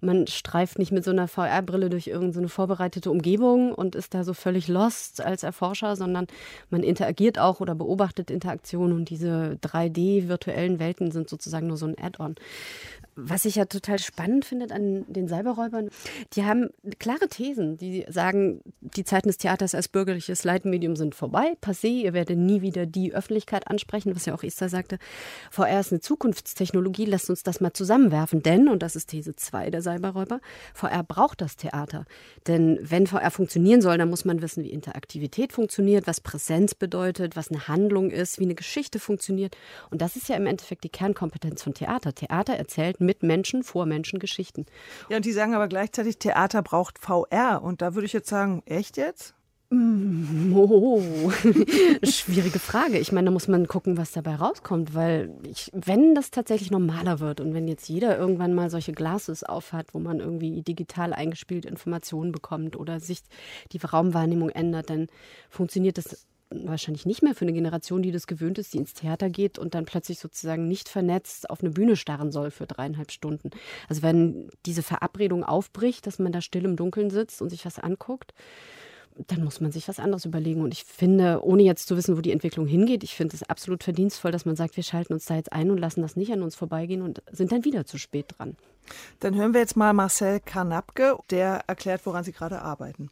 man 0.00 0.26
streift 0.26 0.78
nicht 0.78 0.92
mit 0.92 1.04
so 1.04 1.10
einer 1.10 1.28
VR-Brille 1.28 1.90
durch 1.90 2.06
irgendeine 2.06 2.48
vorbereitete 2.48 3.10
Umgebung 3.10 3.74
und 3.74 3.94
ist 3.94 4.14
da 4.14 4.24
so 4.24 4.34
völlig 4.34 4.68
lost 4.68 5.20
als 5.20 5.42
Erforscher, 5.42 5.96
sondern 5.96 6.26
man 6.70 6.82
interagiert 6.82 7.38
auch 7.38 7.60
oder 7.60 7.74
beobachtet 7.74 8.30
Interaktionen 8.30 8.96
und 8.96 9.10
diese 9.10 9.58
3D-virtuellen 9.62 10.78
Welten 10.78 11.10
sind 11.10 11.28
sozusagen 11.28 11.66
nur 11.66 11.76
so 11.76 11.86
ein 11.86 11.96
Add-on. 12.00 12.36
Was 13.20 13.44
ich 13.44 13.56
ja 13.56 13.64
total 13.64 13.98
spannend 13.98 14.44
finde 14.44 14.72
an 14.72 15.04
den 15.08 15.28
Cyberräubern, 15.28 15.90
die 16.34 16.44
haben 16.44 16.70
klare 17.00 17.28
Thesen. 17.28 17.76
Die 17.76 18.06
sagen, 18.08 18.60
die 18.80 19.02
Zeiten 19.02 19.28
des 19.28 19.38
Theaters 19.38 19.74
als 19.74 19.88
bürgerliches 19.88 20.44
Leitmedium 20.44 20.94
sind 20.94 21.16
vorbei, 21.16 21.56
passé, 21.60 21.88
ihr 21.88 22.12
werdet 22.12 22.38
nie 22.38 22.62
wieder 22.62 22.86
die 22.86 23.12
Öffentlichkeit 23.12 23.66
ansprechen, 23.66 24.14
was 24.14 24.26
ja 24.26 24.34
auch 24.34 24.44
Esther 24.44 24.68
sagte. 24.68 24.98
VR 25.50 25.80
ist 25.80 25.90
eine 25.90 26.00
Zukunftstechnologie, 26.00 27.06
lasst 27.06 27.28
uns 27.28 27.42
das 27.42 27.60
mal 27.60 27.72
zusammenwerfen, 27.72 28.44
denn, 28.44 28.68
und 28.68 28.84
das 28.84 28.94
ist 28.94 29.08
These 29.08 29.34
2 29.34 29.70
der 29.70 29.82
Cyberräuber, 29.82 30.40
VR 30.72 31.02
braucht 31.02 31.40
das 31.40 31.56
Theater. 31.56 32.04
Denn 32.46 32.78
wenn 32.82 33.08
VR 33.08 33.32
funktionieren 33.32 33.82
soll, 33.82 33.98
dann 33.98 34.10
muss 34.10 34.24
man 34.24 34.42
wissen, 34.42 34.62
wie 34.62 34.70
Interaktivität 34.70 35.52
funktioniert, 35.52 36.06
was 36.06 36.20
Präsenz 36.20 36.76
bedeutet, 36.76 37.34
was 37.34 37.50
eine 37.50 37.66
Handlung 37.66 38.12
ist, 38.12 38.38
wie 38.38 38.44
eine 38.44 38.54
Geschichte 38.54 39.00
funktioniert. 39.00 39.56
Und 39.90 40.02
das 40.02 40.14
ist 40.14 40.28
ja 40.28 40.36
im 40.36 40.46
Endeffekt 40.46 40.84
die 40.84 40.88
Kernkompetenz 40.88 41.64
von 41.64 41.74
Theater. 41.74 42.14
Theater 42.14 42.54
erzählt 42.54 43.00
mit 43.08 43.22
Menschen, 43.22 43.62
vor 43.62 43.86
Menschen 43.86 44.18
Geschichten. 44.18 44.66
Ja, 45.08 45.16
und 45.16 45.24
die 45.24 45.32
sagen 45.32 45.54
aber 45.54 45.66
gleichzeitig, 45.66 46.18
Theater 46.18 46.62
braucht 46.62 46.98
VR. 46.98 47.62
Und 47.62 47.80
da 47.80 47.94
würde 47.94 48.04
ich 48.04 48.12
jetzt 48.12 48.28
sagen, 48.28 48.62
echt 48.66 48.98
jetzt? 48.98 49.34
Mm, 49.70 50.54
oh, 50.54 51.30
schwierige 52.02 52.58
Frage. 52.58 52.98
Ich 52.98 53.12
meine, 53.12 53.26
da 53.26 53.30
muss 53.30 53.48
man 53.48 53.66
gucken, 53.66 53.96
was 53.96 54.12
dabei 54.12 54.34
rauskommt, 54.34 54.94
weil 54.94 55.30
ich, 55.42 55.70
wenn 55.72 56.14
das 56.14 56.30
tatsächlich 56.30 56.70
normaler 56.70 57.20
wird 57.20 57.40
und 57.40 57.54
wenn 57.54 57.66
jetzt 57.66 57.88
jeder 57.88 58.18
irgendwann 58.18 58.54
mal 58.54 58.68
solche 58.68 58.92
Glasses 58.92 59.42
aufhat, 59.42 59.94
wo 59.94 59.98
man 60.00 60.20
irgendwie 60.20 60.62
digital 60.62 61.14
eingespielt 61.14 61.64
Informationen 61.64 62.30
bekommt 62.30 62.76
oder 62.76 63.00
sich 63.00 63.20
die 63.72 63.78
Raumwahrnehmung 63.78 64.50
ändert, 64.50 64.90
dann 64.90 65.08
funktioniert 65.48 65.96
das 65.96 66.26
wahrscheinlich 66.50 67.06
nicht 67.06 67.22
mehr 67.22 67.34
für 67.34 67.42
eine 67.42 67.52
Generation, 67.52 68.02
die 68.02 68.12
das 68.12 68.26
gewöhnt 68.26 68.58
ist, 68.58 68.72
die 68.72 68.78
ins 68.78 68.94
Theater 68.94 69.28
geht 69.28 69.58
und 69.58 69.74
dann 69.74 69.84
plötzlich 69.84 70.18
sozusagen 70.18 70.66
nicht 70.68 70.88
vernetzt 70.88 71.50
auf 71.50 71.60
eine 71.60 71.70
Bühne 71.70 71.96
starren 71.96 72.32
soll 72.32 72.50
für 72.50 72.66
dreieinhalb 72.66 73.12
Stunden. 73.12 73.50
Also 73.88 74.02
wenn 74.02 74.48
diese 74.64 74.82
Verabredung 74.82 75.44
aufbricht, 75.44 76.06
dass 76.06 76.18
man 76.18 76.32
da 76.32 76.40
still 76.40 76.64
im 76.64 76.76
Dunkeln 76.76 77.10
sitzt 77.10 77.42
und 77.42 77.50
sich 77.50 77.64
was 77.66 77.78
anguckt, 77.78 78.32
dann 79.26 79.42
muss 79.42 79.60
man 79.60 79.72
sich 79.72 79.88
was 79.88 79.98
anderes 79.98 80.24
überlegen. 80.24 80.62
Und 80.62 80.72
ich 80.72 80.84
finde, 80.84 81.40
ohne 81.42 81.62
jetzt 81.62 81.88
zu 81.88 81.96
wissen, 81.96 82.16
wo 82.16 82.20
die 82.20 82.30
Entwicklung 82.30 82.66
hingeht, 82.66 83.02
ich 83.02 83.14
finde 83.14 83.34
es 83.34 83.42
absolut 83.42 83.82
verdienstvoll, 83.82 84.30
dass 84.30 84.44
man 84.44 84.56
sagt, 84.56 84.76
wir 84.76 84.84
schalten 84.84 85.12
uns 85.12 85.26
da 85.26 85.34
jetzt 85.34 85.52
ein 85.52 85.70
und 85.70 85.78
lassen 85.78 86.02
das 86.02 86.16
nicht 86.16 86.32
an 86.32 86.42
uns 86.42 86.54
vorbeigehen 86.54 87.02
und 87.02 87.22
sind 87.30 87.52
dann 87.52 87.64
wieder 87.64 87.84
zu 87.84 87.98
spät 87.98 88.26
dran. 88.38 88.56
Dann 89.20 89.34
hören 89.34 89.52
wir 89.52 89.60
jetzt 89.60 89.76
mal 89.76 89.92
Marcel 89.92 90.40
Karnapke, 90.40 91.18
der 91.30 91.62
erklärt, 91.66 92.06
woran 92.06 92.24
Sie 92.24 92.32
gerade 92.32 92.62
arbeiten. 92.62 93.10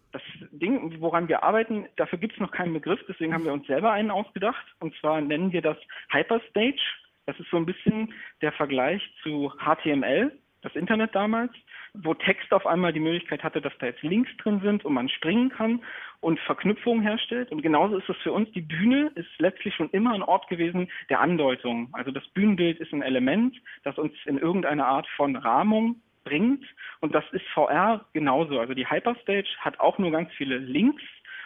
Ding, 0.58 1.00
woran 1.00 1.28
wir 1.28 1.42
arbeiten, 1.42 1.86
dafür 1.96 2.18
gibt 2.18 2.34
es 2.34 2.40
noch 2.40 2.50
keinen 2.50 2.72
Begriff, 2.72 3.00
deswegen 3.08 3.32
haben 3.34 3.44
wir 3.44 3.52
uns 3.52 3.66
selber 3.66 3.92
einen 3.92 4.10
ausgedacht. 4.10 4.66
Und 4.80 4.94
zwar 4.96 5.20
nennen 5.20 5.52
wir 5.52 5.62
das 5.62 5.78
Hyperstage. 6.10 6.80
Das 7.26 7.38
ist 7.40 7.50
so 7.50 7.56
ein 7.56 7.66
bisschen 7.66 8.12
der 8.40 8.52
Vergleich 8.52 9.02
zu 9.22 9.52
HTML, 9.58 10.32
das 10.62 10.74
Internet 10.76 11.14
damals, 11.14 11.52
wo 11.94 12.14
Text 12.14 12.52
auf 12.52 12.66
einmal 12.66 12.92
die 12.92 13.00
Möglichkeit 13.00 13.42
hatte, 13.42 13.60
dass 13.60 13.72
da 13.78 13.86
jetzt 13.86 14.02
Links 14.02 14.30
drin 14.38 14.60
sind 14.60 14.84
und 14.84 14.94
man 14.94 15.08
springen 15.08 15.50
kann 15.50 15.80
und 16.20 16.38
Verknüpfungen 16.40 17.02
herstellt. 17.02 17.50
Und 17.52 17.62
genauso 17.62 17.96
ist 17.96 18.08
es 18.08 18.16
für 18.18 18.32
uns. 18.32 18.50
Die 18.52 18.60
Bühne 18.60 19.10
ist 19.14 19.28
letztlich 19.38 19.74
schon 19.74 19.90
immer 19.90 20.12
ein 20.12 20.22
Ort 20.22 20.48
gewesen 20.48 20.90
der 21.08 21.20
Andeutung. 21.20 21.88
Also 21.92 22.10
das 22.10 22.26
Bühnenbild 22.28 22.78
ist 22.80 22.92
ein 22.92 23.02
Element, 23.02 23.56
das 23.84 23.98
uns 23.98 24.12
in 24.26 24.38
irgendeine 24.38 24.86
Art 24.86 25.06
von 25.16 25.36
Rahmung 25.36 26.00
bringt. 26.26 26.64
Und 27.00 27.14
das 27.14 27.24
ist 27.32 27.46
VR 27.54 28.04
genauso. 28.12 28.58
Also 28.58 28.74
die 28.74 28.90
Hyperstage 28.90 29.48
hat 29.60 29.80
auch 29.80 29.96
nur 29.98 30.10
ganz 30.10 30.30
viele 30.36 30.58
Links 30.58 31.02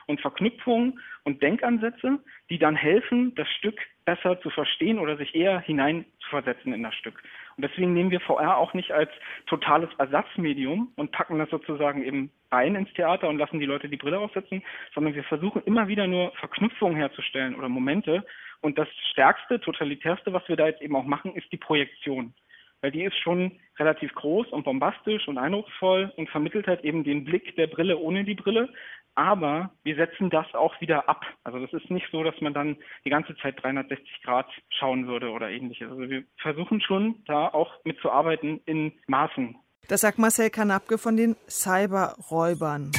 und 0.07 0.21
Verknüpfungen 0.21 0.99
und 1.25 1.43
Denkansätze, 1.43 2.19
die 2.49 2.59
dann 2.59 2.75
helfen, 2.75 3.35
das 3.37 3.49
Stück 3.59 3.79
besser 4.05 4.41
zu 4.41 4.51
verstehen 4.51 4.99
oder 4.99 5.17
sich 5.17 5.35
eher 5.35 5.61
hineinzuversetzen 5.61 6.73
in 6.73 6.83
das 6.83 6.95
Stück. 6.95 7.23
Und 7.57 7.63
deswegen 7.63 7.93
nehmen 7.93 8.11
wir 8.11 8.21
VR 8.21 8.57
auch 8.57 8.75
nicht 8.75 8.91
als 8.91 9.11
totales 9.47 9.91
Ersatzmedium 9.99 10.93
und 10.97 11.13
packen 11.13 11.39
das 11.39 11.51
sozusagen 11.51 12.03
eben 12.03 12.31
rein 12.51 12.75
ins 12.75 12.93
Theater 12.95 13.29
und 13.29 13.39
lassen 13.39 13.61
die 13.61 13.67
Leute 13.67 13.89
die 13.89 13.99
Brille 13.99 14.19
aufsetzen, 14.19 14.63
sondern 14.95 15.15
wir 15.15 15.25
versuchen 15.25 15.63
immer 15.65 15.87
wieder 15.87 16.07
nur 16.07 16.33
Verknüpfungen 16.37 16.97
herzustellen 16.97 17.55
oder 17.55 17.69
Momente. 17.69 18.25
Und 18.63 18.79
das 18.79 18.89
stärkste, 19.13 19.61
totalitärste, 19.61 20.33
was 20.33 20.49
wir 20.49 20.57
da 20.57 20.67
jetzt 20.67 20.83
eben 20.83 20.97
auch 20.97 21.05
machen, 21.05 21.35
ist 21.37 21.51
die 21.53 21.57
Projektion 21.57 22.35
weil 22.81 22.91
die 22.91 23.05
ist 23.05 23.17
schon 23.19 23.53
relativ 23.79 24.15
groß 24.15 24.49
und 24.49 24.65
bombastisch 24.65 25.27
und 25.29 25.39
eindrucksvoll 25.39 26.13
und 26.17 26.29
vermittelt 26.29 26.67
halt 26.67 26.85
eben 26.85 27.05
den 27.05 27.25
Blick 27.25 27.57
der 27.57 27.67
Brille 27.67 27.99
ohne 27.99 28.25
die 28.25 28.35
Brille. 28.35 28.69
Aber 29.15 29.71
wir 29.83 29.97
setzen 29.97 30.31
das 30.31 30.47
auch 30.55 30.81
wieder 30.81 31.09
ab. 31.09 31.25
Also 31.43 31.59
das 31.59 31.73
ist 31.73 31.91
nicht 31.91 32.07
so, 32.13 32.23
dass 32.23 32.41
man 32.41 32.55
dann 32.55 32.77
die 33.05 33.11
ganze 33.11 33.37
Zeit 33.39 33.63
360 33.63 34.23
Grad 34.23 34.47
schauen 34.71 35.09
würde 35.09 35.31
oder 35.31 35.51
ähnliches. 35.51 35.91
Also 35.91 36.09
wir 36.09 36.25
versuchen 36.41 36.81
schon 36.81 37.17
da 37.27 37.49
auch 37.49 37.85
mitzuarbeiten 37.85 38.61
in 38.67 38.93
Maßen. 39.09 39.57
Das 39.89 40.03
sagt 40.03 40.19
Marcel 40.19 40.51
Kanapke 40.51 40.99
von 40.99 41.17
den 41.17 41.37
Cyberräubern. 41.49 42.93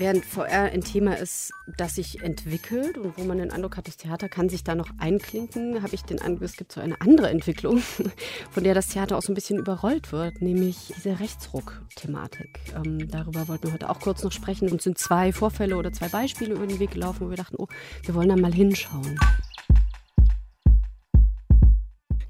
Während 0.00 0.24
VR 0.24 0.72
ein 0.72 0.80
Thema 0.80 1.18
ist, 1.18 1.52
das 1.76 1.96
sich 1.96 2.22
entwickelt 2.22 2.96
und 2.96 3.18
wo 3.18 3.24
man 3.24 3.36
den 3.36 3.50
Eindruck 3.50 3.76
hat, 3.76 3.86
das 3.86 3.98
Theater 3.98 4.30
kann 4.30 4.48
sich 4.48 4.64
da 4.64 4.74
noch 4.74 4.88
einklinken, 4.96 5.82
habe 5.82 5.94
ich 5.94 6.04
den 6.04 6.22
Eindruck, 6.22 6.44
es 6.44 6.56
gibt 6.56 6.72
so 6.72 6.80
eine 6.80 6.98
andere 7.02 7.28
Entwicklung, 7.28 7.82
von 8.50 8.64
der 8.64 8.72
das 8.72 8.88
Theater 8.88 9.18
auch 9.18 9.22
so 9.22 9.30
ein 9.30 9.34
bisschen 9.34 9.58
überrollt 9.58 10.10
wird, 10.10 10.40
nämlich 10.40 10.94
diese 10.96 11.20
Rechtsruck-Thematik. 11.20 12.60
Ähm, 12.74 13.10
darüber 13.10 13.46
wollten 13.46 13.64
wir 13.64 13.74
heute 13.74 13.90
auch 13.90 14.00
kurz 14.00 14.22
noch 14.22 14.32
sprechen. 14.32 14.70
Und 14.70 14.80
sind 14.80 14.96
zwei 14.96 15.34
Vorfälle 15.34 15.76
oder 15.76 15.92
zwei 15.92 16.08
Beispiele 16.08 16.54
über 16.54 16.66
den 16.66 16.78
Weg 16.78 16.92
gelaufen, 16.92 17.26
wo 17.26 17.28
wir 17.28 17.36
dachten, 17.36 17.56
oh, 17.58 17.66
wir 18.06 18.14
wollen 18.14 18.30
da 18.30 18.36
mal 18.36 18.54
hinschauen. 18.54 19.20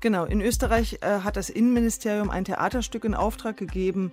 Genau, 0.00 0.24
in 0.24 0.40
Österreich 0.40 0.98
äh, 1.02 1.20
hat 1.20 1.36
das 1.36 1.50
Innenministerium 1.50 2.30
ein 2.30 2.46
Theaterstück 2.46 3.04
in 3.04 3.14
Auftrag 3.14 3.58
gegeben, 3.58 4.12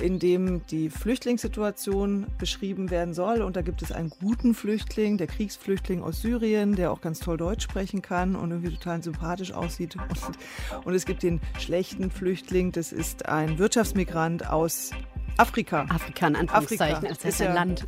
in 0.00 0.20
dem 0.20 0.64
die 0.68 0.90
Flüchtlingssituation 0.90 2.26
beschrieben 2.38 2.90
werden 2.90 3.14
soll. 3.14 3.42
Und 3.42 3.56
da 3.56 3.62
gibt 3.62 3.82
es 3.82 3.90
einen 3.90 4.10
guten 4.10 4.54
Flüchtling, 4.54 5.18
der 5.18 5.26
Kriegsflüchtling 5.26 6.04
aus 6.04 6.22
Syrien, 6.22 6.76
der 6.76 6.92
auch 6.92 7.00
ganz 7.00 7.18
toll 7.18 7.36
Deutsch 7.36 7.64
sprechen 7.64 8.00
kann 8.00 8.36
und 8.36 8.52
irgendwie 8.52 8.76
total 8.76 9.02
sympathisch 9.02 9.52
aussieht. 9.52 9.96
Und, 10.08 10.86
und 10.86 10.94
es 10.94 11.06
gibt 11.06 11.22
den 11.22 11.40
schlechten 11.58 12.10
Flüchtling, 12.10 12.72
das 12.72 12.92
ist 12.92 13.28
ein 13.28 13.58
Wirtschaftsmigrant 13.58 14.48
aus 14.48 14.90
Afrika. 15.36 15.86
Afrika 15.88 16.28
in 16.28 16.36
Anführungszeichen, 16.36 17.06
Afrika. 17.06 17.28
ist 17.28 17.42
ein 17.42 17.54
Land. 17.54 17.86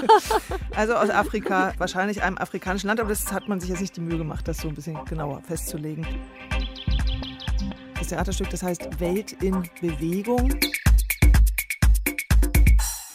also 0.76 0.94
aus 0.94 1.10
Afrika, 1.10 1.72
wahrscheinlich 1.78 2.22
einem 2.22 2.38
afrikanischen 2.38 2.88
Land, 2.88 3.00
aber 3.00 3.10
das 3.10 3.32
hat 3.32 3.48
man 3.48 3.60
sich 3.60 3.70
jetzt 3.70 3.80
nicht 3.80 3.96
die 3.96 4.00
Mühe 4.00 4.18
gemacht, 4.18 4.48
das 4.48 4.58
so 4.58 4.68
ein 4.68 4.74
bisschen 4.74 5.04
genauer 5.04 5.42
festzulegen. 5.42 6.06
Das 8.02 8.08
Theaterstück, 8.08 8.50
das 8.50 8.64
heißt 8.64 8.98
Welt 8.98 9.36
in 9.44 9.62
Bewegung. 9.80 10.52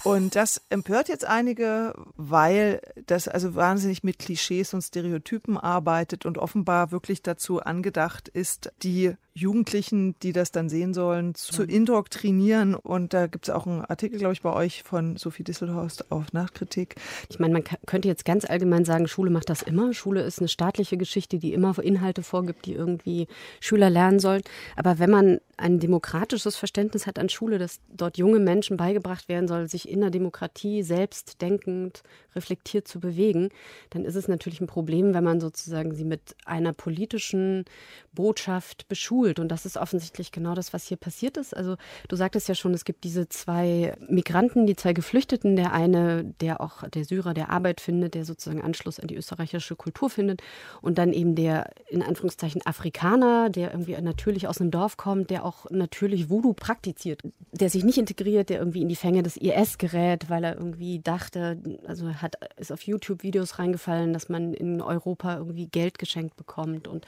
Und 0.08 0.38
das 0.38 0.62
empört 0.70 1.10
jetzt 1.10 1.26
einige, 1.26 1.94
weil 2.16 2.80
das 3.08 3.28
also 3.28 3.56
wahnsinnig 3.56 4.06
mit 4.06 4.20
Klischees 4.20 4.74
und 4.74 4.82
Stereotypen 4.82 5.58
arbeitet 5.58 6.26
und 6.26 6.38
offenbar 6.38 6.94
wirklich 6.94 7.24
dazu 7.24 7.60
angedacht 7.60 8.30
ist, 8.30 8.72
die 8.84 9.16
Jugendlichen, 9.38 10.16
die 10.24 10.32
das 10.32 10.52
dann 10.52 10.68
sehen 10.68 10.94
sollen, 10.94 11.36
zu 11.36 11.64
mhm. 11.64 11.70
indoktrinieren. 11.70 12.74
Und 12.74 13.14
da 13.14 13.28
gibt 13.28 13.48
es 13.48 13.54
auch 13.54 13.68
einen 13.68 13.82
Artikel, 13.82 14.18
glaube 14.18 14.34
ich, 14.34 14.42
bei 14.42 14.52
euch 14.52 14.82
von 14.84 15.18
Sophie 15.18 15.44
Disselhorst 15.44 16.12
auf 16.12 16.34
Nachkritik. 16.34 16.96
Ich 17.30 17.38
meine, 17.38 17.54
man 17.54 17.64
könnte 17.86 18.08
jetzt 18.08 18.26
ganz 18.26 18.46
allgemein 18.46 18.86
sagen, 18.86 19.08
Schule 19.08 19.30
macht 19.30 19.50
das 19.50 19.62
immer. 19.62 19.94
Schule 19.94 20.22
ist 20.22 20.40
eine 20.40 20.48
staatliche 20.48 20.98
Geschichte, 20.98 21.38
die 21.38 21.54
immer 21.54 21.78
Inhalte 21.78 22.24
vorgibt, 22.24 22.66
die 22.66 22.74
irgendwie 22.74 23.28
Schüler 23.60 23.90
lernen 23.90 24.20
sollen. 24.20 24.42
Aber 24.76 24.98
wenn 24.98 25.12
man 25.12 25.40
ein 25.58 25.80
demokratisches 25.80 26.56
Verständnis 26.56 27.06
hat 27.06 27.20
an 27.20 27.30
Schule, 27.30 27.60
dass 27.60 27.80
dort 27.90 28.18
junge 28.18 28.40
Menschen 28.40 28.78
beigebracht 28.78 29.30
werden 29.30 29.48
soll, 29.48 29.68
sich 29.68 29.90
in 29.98 30.02
der 30.02 30.12
Demokratie 30.12 30.84
selbstdenkend, 30.84 32.04
reflektiert 32.36 32.88
zu 32.88 33.00
bewegen, 33.00 33.50
dann 33.90 34.06
ist 34.06 34.16
es 34.16 34.28
natürlich 34.28 34.62
ein 34.62 34.68
Problem, 34.68 35.14
wenn 35.14 35.24
man 35.24 35.40
sozusagen 35.40 35.94
sie 35.94 36.06
mit 36.06 36.36
einer 36.46 36.72
politischen 36.72 37.66
Botschaft 38.14 38.88
beschult. 38.88 39.40
Und 39.40 39.50
das 39.50 39.66
ist 39.66 39.78
offensichtlich 39.78 40.32
genau 40.32 40.54
das, 40.54 40.74
was 40.74 40.86
hier 40.86 40.98
passiert 40.98 41.38
ist. 41.38 41.56
Also 41.56 41.76
du 42.08 42.16
sagtest 42.16 42.48
ja 42.48 42.56
schon, 42.56 42.74
es 42.74 42.86
gibt 42.86 43.04
diese 43.04 43.28
zwei 43.30 43.96
Migranten, 44.08 44.68
die 44.68 44.76
zwei 44.76 44.94
Geflüchteten. 44.94 45.56
Der 45.56 45.74
eine, 45.74 46.24
der 46.40 46.62
auch 46.62 46.88
der 46.88 47.06
Syrer, 47.06 47.34
der 47.34 47.50
Arbeit 47.50 47.82
findet, 47.82 48.14
der 48.14 48.26
sozusagen 48.26 48.62
Anschluss 48.62 49.00
an 49.00 49.08
die 49.08 49.16
österreichische 49.16 49.76
Kultur 49.76 50.10
findet. 50.10 50.42
Und 50.82 50.98
dann 50.98 51.14
eben 51.14 51.36
der 51.36 51.72
in 51.90 52.04
Anführungszeichen 52.04 52.66
Afrikaner, 52.66 53.50
der 53.50 53.72
irgendwie 53.72 54.00
natürlich 54.02 54.48
aus 54.48 54.62
einem 54.62 54.72
Dorf 54.72 54.98
kommt, 54.98 55.30
der 55.30 55.44
auch 55.44 55.70
natürlich 55.70 56.30
Voodoo 56.30 56.54
praktiziert, 56.54 57.22
der 57.52 57.70
sich 57.70 57.84
nicht 57.84 57.98
integriert, 57.98 58.50
der 58.50 58.60
irgendwie 58.60 58.82
in 58.82 58.90
die 58.90 58.96
Fänge 58.96 59.24
des 59.24 59.38
IS 59.38 59.77
gerät, 59.78 60.30
weil 60.30 60.44
er 60.44 60.56
irgendwie 60.56 61.00
dachte, 61.00 61.62
also 61.86 62.14
hat 62.16 62.36
ist 62.58 62.72
auf 62.72 62.84
YouTube 62.84 63.24
Videos 63.24 63.60
reingefallen, 63.60 64.14
dass 64.14 64.30
man 64.30 64.54
in 64.54 64.82
Europa 64.82 65.38
irgendwie 65.38 65.68
Geld 65.68 66.00
geschenkt 66.00 66.36
bekommt 66.36 66.88
und 66.88 67.06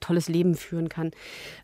tolles 0.00 0.28
Leben 0.28 0.54
führen 0.54 0.88
kann. 0.88 1.10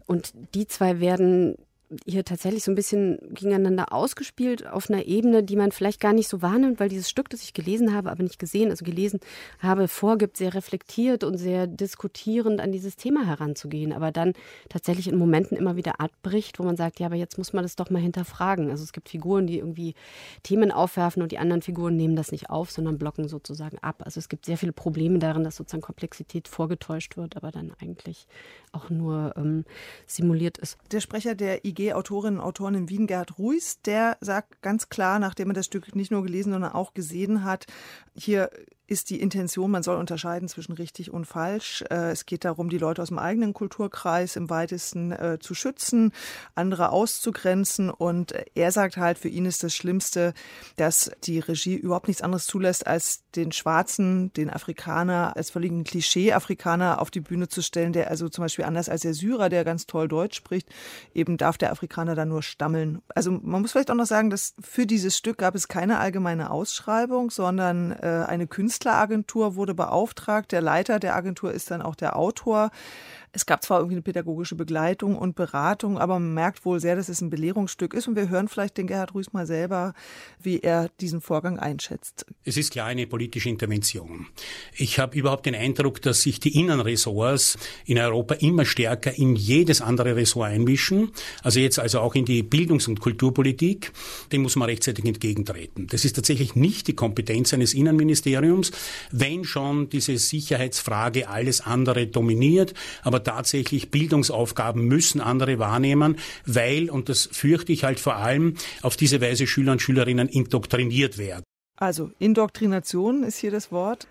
Und 0.07 0.33
die 0.55 0.67
zwei 0.67 1.01
werden 1.01 1.57
hier 2.05 2.25
tatsächlich 2.25 2.65
so 2.65 2.73
ein 2.73 2.75
bisschen 2.75 3.19
gegeneinander 3.31 3.93
ausgespielt 3.93 4.67
auf 4.67 4.91
einer 4.91 5.05
Ebene, 5.05 5.45
die 5.45 5.55
man 5.55 5.71
vielleicht 5.71 6.01
gar 6.01 6.13
nicht 6.13 6.29
so 6.29 6.43
wahrnimmt, 6.43 6.81
weil 6.81 6.89
dieses 6.89 7.09
Stück, 7.09 7.31
das 7.31 7.43
ich 7.43 7.55
gelesen 7.55 7.95
habe, 7.95 8.11
aber 8.11 8.25
nicht 8.25 8.39
gesehen, 8.39 8.71
also 8.71 8.85
gelesen 8.85 9.21
habe, 9.61 9.87
vorgibt, 9.87 10.37
sehr 10.37 10.55
reflektiert 10.55 11.23
und 11.23 11.39
sehr 11.39 11.67
diskutierend 11.67 12.61
an 12.61 12.73
dieses 12.73 12.97
Thema 12.97 13.27
heranzugehen, 13.27 13.93
aber 13.93 14.11
dann 14.11 14.33
tatsächlich 14.69 15.07
in 15.07 15.17
Momenten 15.17 15.57
immer 15.57 15.77
wieder 15.77 16.01
abbricht, 16.01 16.59
wo 16.59 16.65
man 16.65 16.77
sagt, 16.77 16.99
ja, 16.99 17.07
aber 17.07 17.15
jetzt 17.15 17.39
muss 17.39 17.53
man 17.53 17.63
das 17.63 17.77
doch 17.77 17.91
mal 17.91 18.03
hinterfragen. 18.03 18.71
Also 18.71 18.83
es 18.83 18.93
gibt 18.93 19.09
Figuren, 19.09 19.47
die 19.47 19.59
irgendwie 19.59 19.95
Themen 20.43 20.73
aufwerfen 20.73 21.23
und 21.23 21.31
die 21.31 21.39
anderen 21.39 21.63
Figuren 21.63 21.97
nehmen 21.97 22.17
das 22.17 22.33
nicht 22.33 22.51
auf, 22.51 22.73
sondern 22.73 22.99
blocken 22.99 23.29
sozusagen 23.29 23.79
ab. 23.79 24.03
Also 24.05 24.19
es 24.19 24.29
gibt 24.29 24.45
sehr 24.45 24.59
viele 24.59 24.73
Probleme 24.73 25.21
darin, 25.21 25.45
dass 25.45 25.57
sozusagen 25.57 25.83
Komplexität 25.83 26.49
vorgetäuscht 26.49 27.17
wird, 27.17 27.37
aber 27.37 27.53
dann 27.53 27.73
eigentlich 27.81 28.27
auch 28.73 28.91
nur 28.91 29.35
ähm, 29.37 29.65
simuliert 30.07 30.59
ist. 30.59 30.79
Der 30.91 31.01
Sprecher 31.01 31.35
der 31.35 31.65
IG 31.65 31.76
Autorinnen 31.95 32.41
und 32.41 32.45
Autoren 32.47 32.75
in 32.75 32.89
Wien, 32.89 33.07
Gerd 33.07 33.39
Ruiz, 33.39 33.81
der 33.83 34.17
sagt 34.21 34.63
ganz 34.63 34.89
klar, 34.89 35.19
nachdem 35.19 35.51
er 35.51 35.55
das 35.55 35.67
Stück 35.67 35.95
nicht 35.95 36.11
nur 36.11 36.23
gelesen, 36.23 36.53
sondern 36.53 36.73
auch 36.73 36.95
gesehen 36.95 37.45
hat, 37.45 37.67
hier 38.15 38.51
ist 38.87 39.11
die 39.11 39.21
Intention, 39.21 39.71
man 39.71 39.83
soll 39.83 39.97
unterscheiden 39.97 40.49
zwischen 40.49 40.73
richtig 40.73 41.11
und 41.11 41.25
falsch. 41.25 41.83
Äh, 41.91 42.11
es 42.11 42.27
geht 42.27 42.45
darum, 42.45 42.69
die 42.69 42.79
Leute 42.79 43.03
aus 43.03 43.09
dem 43.09 43.19
eigenen 43.19 43.53
Kulturkreis 43.53 44.37
im 44.37 44.49
weitesten 44.49 45.13
äh, 45.13 45.39
zu 45.41 45.55
schützen, 45.55 46.13
andere 46.55 46.91
auszugrenzen. 46.91 47.91
Und 47.91 48.35
er 48.55 48.71
sagt 48.71 48.97
halt, 48.97 49.19
für 49.19 49.29
ihn 49.29 49.45
ist 49.45 49.65
das 49.65 49.75
Schlimmste, 49.75 50.35
dass 50.77 51.11
die 51.25 51.41
Regie 51.41 51.75
überhaupt 51.75 52.09
nichts 52.09 52.23
anderes 52.23 52.47
zulässt, 52.47 52.87
als 52.87 53.23
den 53.35 53.53
Schwarzen, 53.53 54.33
den 54.35 54.51
Afrikaner, 54.51 55.37
als 55.37 55.51
völligen 55.51 55.85
Klischee-Afrikaner 55.85 57.01
auf 57.01 57.11
die 57.11 57.21
Bühne 57.21 57.49
zu 57.49 57.63
stellen, 57.63 57.93
der 57.93 58.09
also 58.09 58.29
zum 58.29 58.45
Beispiel 58.45 58.65
anders 58.65 58.89
als 58.89 59.03
der 59.03 59.15
Syrer, 59.15 59.49
der 59.49 59.65
ganz 59.65 59.87
toll 59.87 60.07
Deutsch 60.07 60.37
spricht, 60.37 60.69
eben 61.13 61.37
darf 61.37 61.59
der 61.59 61.73
Afrikaner 61.73 62.15
dann 62.15 62.29
nur 62.29 62.43
stammeln. 62.43 63.03
Also 63.15 63.33
man 63.33 63.63
muss 63.63 63.73
vielleicht 63.73 63.91
auch 63.91 63.97
noch 63.97 64.07
sagen, 64.07 64.31
dass 64.31 64.55
für 64.61 64.87
dieses 64.87 65.17
Stück 65.17 65.39
gab 65.39 65.55
es 65.55 65.69
keine 65.69 65.99
allgemeine 65.99 66.51
Ausschreibung, 66.51 67.31
sondern 67.31 67.93
äh, 67.93 68.25
eine 68.27 68.47
Künstlerin 68.47 68.76
Künstleragentur 68.77 69.57
wurde 69.57 69.75
beauftragt. 69.75 70.53
Der 70.53 70.61
Leiter 70.61 70.99
der 70.99 71.17
Agentur 71.17 71.51
ist 71.51 71.71
dann 71.71 71.81
auch 71.81 71.95
der 71.95 72.17
Autor. 72.17 72.71
Es 73.37 73.45
gab 73.45 73.63
zwar 73.63 73.81
irgendwie 73.81 73.97
eine 73.97 74.03
pädagogische 74.03 74.55
Begleitung 74.55 75.15
und 75.15 75.35
Beratung, 75.37 75.99
aber 75.99 76.15
man 76.15 76.33
merkt 76.33 76.65
wohl 76.65 76.81
sehr, 76.81 76.97
dass 76.97 77.11
es 77.11 77.21
ein 77.21 77.29
Belehrungsstück 77.29 77.93
ist. 77.93 78.09
Und 78.09 78.17
wir 78.17 78.31
hören 78.31 78.49
vielleicht 78.49 78.79
den 78.79 78.87
Gerhard 78.87 79.15
Rüß 79.15 79.35
mal 79.35 79.47
selber, 79.47 79.93
wie 80.41 80.61
er 80.61 80.89
diesen 81.03 81.21
Vorgang 81.21 81.59
einschätzt. 81.59 82.25
Es 82.45 82.57
ist 82.57 82.73
klar 82.73 82.87
eine 82.87 83.07
politische 83.07 83.51
Intervention. 83.51 84.27
Ich 84.75 84.99
habe 84.99 85.19
überhaupt 85.19 85.45
den 85.45 85.55
Eindruck, 85.55 86.01
dass 86.01 86.23
sich 86.23 86.41
die 86.41 86.59
Innenressorts 86.59 87.59
in 87.85 87.99
Europa 87.99 88.37
immer 88.37 88.65
stärker 88.65 89.13
in 89.13 89.37
jedes 89.37 89.83
andere 89.83 90.17
Ressort 90.17 90.49
einmischen. 90.49 91.13
Also 91.43 91.61
jetzt 91.61 91.79
also 91.79 92.01
auch 92.01 92.15
in 92.15 92.25
die 92.25 92.43
Bildungs- 92.43 92.89
und 92.89 93.01
Kulturpolitik. 93.01 93.93
Dem 94.33 94.43
muss 94.43 94.57
man 94.57 94.67
rechtzeitig 94.67 95.05
entgegentreten. 95.05 95.89
Das 95.89 96.07
ist 96.07 96.15
tatsächlich 96.15 96.55
nicht 96.55 96.89
die 96.89 96.95
Kompetenz 96.95 97.53
eines 97.53 97.75
Innenministeriums, 97.75 98.66
wenn 99.11 99.45
schon 99.45 99.89
diese 99.89 100.17
Sicherheitsfrage 100.19 101.29
alles 101.29 101.61
andere 101.61 102.07
dominiert. 102.07 102.75
Aber 103.03 103.23
tatsächlich 103.23 103.91
Bildungsaufgaben 103.91 104.85
müssen 104.85 105.21
andere 105.21 105.59
wahrnehmen, 105.59 106.17
weil, 106.45 106.91
und 106.91 107.09
das 107.09 107.29
fürchte 107.31 107.73
ich 107.73 107.85
halt 107.85 108.01
vor 108.01 108.17
allem, 108.17 108.55
auf 108.83 108.97
diese 108.97 109.21
Weise 109.21 109.47
Schüler 109.47 109.73
und 109.73 109.83
Schülerinnen 109.83 110.29
indoktriniert 110.29 111.19
werden. 111.19 111.43
Also 111.79 112.11
Indoktrination 112.19 113.23
ist 113.23 113.39
hier 113.39 113.51
das 113.51 113.71
Wort. 113.71 114.09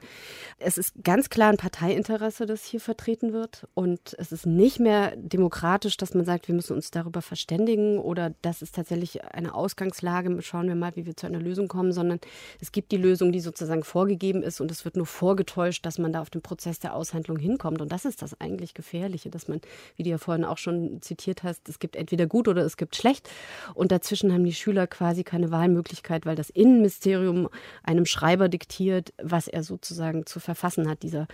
Es 0.58 0.78
ist 0.78 0.94
ganz 1.04 1.30
klar 1.30 1.50
ein 1.50 1.58
Parteiinteresse, 1.58 2.46
das 2.46 2.64
hier 2.64 2.80
vertreten 2.80 3.34
wird. 3.34 3.68
Und 3.74 4.16
es 4.18 4.32
ist 4.32 4.46
nicht 4.46 4.80
mehr 4.80 5.14
demokratisch, 5.18 5.98
dass 5.98 6.14
man 6.14 6.24
sagt, 6.24 6.48
wir 6.48 6.56
müssen 6.56 6.78
uns 6.78 6.92
darüber 6.92 7.22
verständigen 7.22 8.00
oder 8.00 8.34
das 8.42 8.62
ist 8.62 8.74
tatsächlich 8.74 9.26
eine 9.26 9.54
Ausgangslage. 9.54 10.42
Schauen 10.42 10.70
wir 10.70 10.76
mal, 10.76 10.96
wie 10.96 11.06
wir 11.06 11.18
zu 11.18 11.28
einer 11.28 11.42
Lösung 11.42 11.68
kommen, 11.68 11.92
sondern 11.92 12.22
es 12.62 12.72
gibt 12.72 12.94
die 12.94 12.98
Lösung, 12.98 13.34
die 13.34 13.42
sozusagen 13.42 13.84
vorgegeben 13.84 14.44
ist 14.44 14.62
und 14.62 14.72
es 14.72 14.86
wird 14.86 14.96
nur 14.96 15.06
vorgetäuscht, 15.06 15.86
dass 15.86 15.98
man 15.98 16.14
da 16.14 16.22
auf 16.22 16.30
den 16.30 16.42
Prozess 16.42 16.80
der 16.80 16.96
Aushandlung 16.96 17.38
hinkommt. 17.38 17.82
Und 17.82 17.92
das 17.92 18.06
ist 18.06 18.22
das 18.22 18.40
eigentlich 18.40 18.74
Gefährliche, 18.74 19.30
dass 19.30 19.50
man, 19.50 19.60
wie 19.98 20.04
du 20.04 20.10
ja 20.10 20.18
vorhin 20.18 20.46
auch 20.46 20.58
schon 20.58 21.02
zitiert 21.02 21.44
hast, 21.44 21.68
es 21.68 21.80
gibt 21.80 21.98
entweder 21.98 22.28
gut 22.28 22.48
oder 22.48 22.64
es 22.64 22.78
gibt 22.78 22.96
schlecht. 22.96 23.30
Und 23.74 23.92
dazwischen 23.92 24.32
haben 24.32 24.46
die 24.46 24.54
Schüler 24.54 24.88
quasi 24.88 25.26
keine 25.26 25.52
Wahlmöglichkeit, 25.52 26.26
weil 26.26 26.38
das 26.38 26.50
Innenministerium 26.50 27.50
einem 27.84 28.06
Schreiber 28.06 28.48
diktiert, 28.48 29.14
was 29.22 29.50
er 29.50 29.62
sozusagen 29.62 30.26
zu 30.26 30.45
verfassen 30.46 30.90
hat. 30.90 31.04
Dieser 31.04 31.28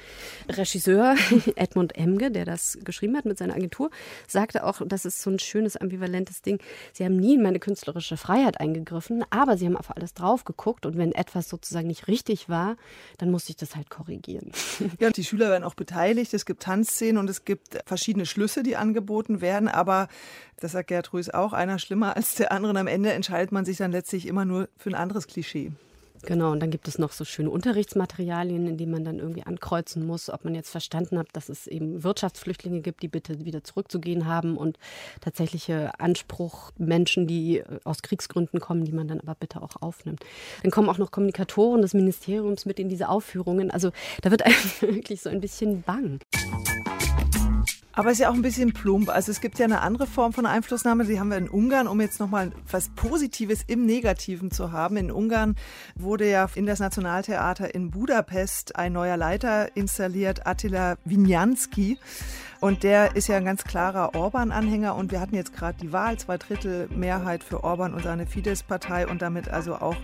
Regisseur 0.50 1.16
Edmund 1.56 1.96
Emge, 1.96 2.32
der 2.32 2.46
das 2.46 2.80
geschrieben 2.84 3.16
hat 3.18 3.26
mit 3.26 3.38
seiner 3.38 3.56
Agentur, 3.56 3.92
sagte 4.28 4.66
auch, 4.66 4.82
das 4.86 5.06
ist 5.06 5.22
so 5.22 5.30
ein 5.30 5.40
schönes 5.40 5.78
ambivalentes 5.78 6.42
Ding. 6.42 6.60
Sie 6.94 7.06
haben 7.06 7.18
nie 7.18 7.36
in 7.36 7.44
meine 7.44 7.60
künstlerische 7.60 8.18
Freiheit 8.18 8.60
eingegriffen, 8.60 9.24
aber 9.30 9.58
sie 9.58 9.66
haben 9.66 9.78
auf 9.78 9.96
alles 9.96 10.14
drauf 10.14 10.44
geguckt 10.46 10.86
und 10.86 10.98
wenn 10.98 11.12
etwas 11.12 11.50
sozusagen 11.50 11.88
nicht 11.88 12.08
richtig 12.08 12.50
war, 12.50 12.78
dann 13.18 13.32
musste 13.32 13.52
ich 13.52 13.58
das 13.58 13.76
halt 13.76 13.90
korrigieren. 13.90 14.52
Ja, 15.00 15.10
die 15.10 15.24
Schüler 15.24 15.50
werden 15.50 15.64
auch 15.64 15.74
beteiligt. 15.74 16.34
Es 16.34 16.46
gibt 16.46 16.64
Tanzszenen 16.64 17.18
und 17.18 17.30
es 17.30 17.46
gibt 17.46 17.80
verschiedene 17.86 18.26
Schlüsse, 18.26 18.62
die 18.62 18.76
angeboten 18.76 19.42
werden, 19.42 19.68
aber 19.68 20.10
das 20.62 20.74
sagt 20.74 20.90
Gerd 20.90 21.12
Rüß 21.12 21.32
auch, 21.32 21.54
einer 21.54 21.80
schlimmer 21.80 22.16
als 22.16 22.36
der 22.36 22.52
andere. 22.52 22.72
Und 22.72 22.78
am 22.78 22.88
Ende 22.88 23.12
entscheidet 23.12 23.52
man 23.52 23.66
sich 23.66 23.78
dann 23.78 23.92
letztlich 23.92 24.28
immer 24.28 24.46
nur 24.46 24.70
für 24.78 24.90
ein 24.90 24.96
anderes 24.96 25.28
Klischee. 25.28 25.72
Genau, 26.24 26.52
und 26.52 26.60
dann 26.60 26.72
gibt 26.72 26.88
es 26.88 27.00
noch 27.00 27.12
so 27.12 27.26
schöne 27.26 27.50
Unterrichtsmaterialien, 27.50 28.68
in 28.68 28.78
denen 28.78 28.92
man 28.92 29.04
dann 29.04 29.20
irgendwie 29.20 29.44
ankreuzen 29.44 30.06
muss, 30.06 30.30
ob 30.30 30.46
man 30.46 30.56
jetzt 30.56 30.70
verstanden 30.70 31.18
hat, 31.18 31.28
dass 31.34 31.50
es 31.50 31.68
eben 31.68 32.04
Wirtschaftsflüchtlinge 32.04 32.82
gibt, 32.82 33.02
die 33.02 33.08
bitte 33.08 33.44
wieder 33.46 33.64
zurückzugehen 33.64 34.26
haben 34.28 34.58
und 34.58 34.78
tatsächliche 35.20 36.00
Anspruch 36.00 36.72
Menschen, 36.78 37.28
die 37.28 37.64
aus 37.84 38.02
Kriegsgründen 38.02 38.60
kommen, 38.60 38.86
die 38.86 38.92
man 38.92 39.08
dann 39.08 39.20
aber 39.20 39.36
bitte 39.36 39.62
auch 39.62 39.82
aufnimmt. 39.82 40.24
Dann 40.62 40.72
kommen 40.72 40.90
auch 40.90 40.98
noch 40.98 41.12
Kommunikatoren 41.12 41.82
des 41.82 41.94
Ministeriums 41.94 42.66
mit 42.66 42.80
in 42.80 42.90
diese 42.90 43.10
Aufführungen. 43.10 43.72
Also 43.72 43.92
da 44.22 44.32
wird 44.32 44.42
einem 44.46 44.56
wirklich 44.82 45.22
so 45.22 45.30
ein 45.30 45.42
bisschen 45.42 45.82
bang. 45.82 46.20
Aber 47.94 48.08
es 48.08 48.14
ist 48.14 48.20
ja 48.20 48.30
auch 48.30 48.34
ein 48.34 48.42
bisschen 48.42 48.72
plump. 48.74 49.10
Also 49.10 49.32
es 49.32 49.42
gibt 49.42 49.60
ja 49.60 49.66
eine 49.66 49.82
andere 49.82 50.08
Form 50.08 50.32
von 50.32 50.46
Einflussnahme, 50.46 51.06
die 51.06 51.20
haben 51.20 51.30
wir 51.30 51.38
in 51.38 51.50
Ungarn, 51.50 51.88
um 51.88 52.00
jetzt 52.00 52.20
nochmal 52.20 52.52
was 52.70 52.90
Positives 52.90 53.64
im 53.68 53.86
Negativen 53.86 54.50
zu 54.50 54.72
haben. 54.72 54.96
In 54.96 55.12
Ungarn 55.12 55.56
wurde 55.96 56.30
ja 56.30 56.48
in 56.56 56.66
das 56.66 56.80
Nationaltheater 56.80 57.74
in 57.76 57.92
Budapest 57.92 58.76
ein 58.78 58.94
neuer 58.94 59.18
Leiter 59.18 59.76
installiert, 59.76 60.48
Attila 60.48 60.96
Winjanski. 61.04 61.98
Und 62.62 62.84
der 62.84 63.16
ist 63.16 63.28
ja 63.28 63.38
ein 63.38 63.46
ganz 63.46 63.64
klarer 63.64 64.14
Orban-Anhänger 64.14 64.96
und 64.96 65.12
wir 65.12 65.20
hatten 65.20 65.36
jetzt 65.36 65.52
gerade 65.52 65.80
die 65.82 65.92
Wahl, 65.92 66.18
zwei 66.18 66.38
Drittel 66.38 66.88
Mehrheit 66.96 67.44
für 67.44 67.64
Orban 67.64 67.94
und 67.94 68.04
seine 68.04 68.28
Fidesz-Partei 68.28 69.08
und 69.08 69.24
damit 69.24 69.50
also 69.50 69.76
auch 69.76 69.96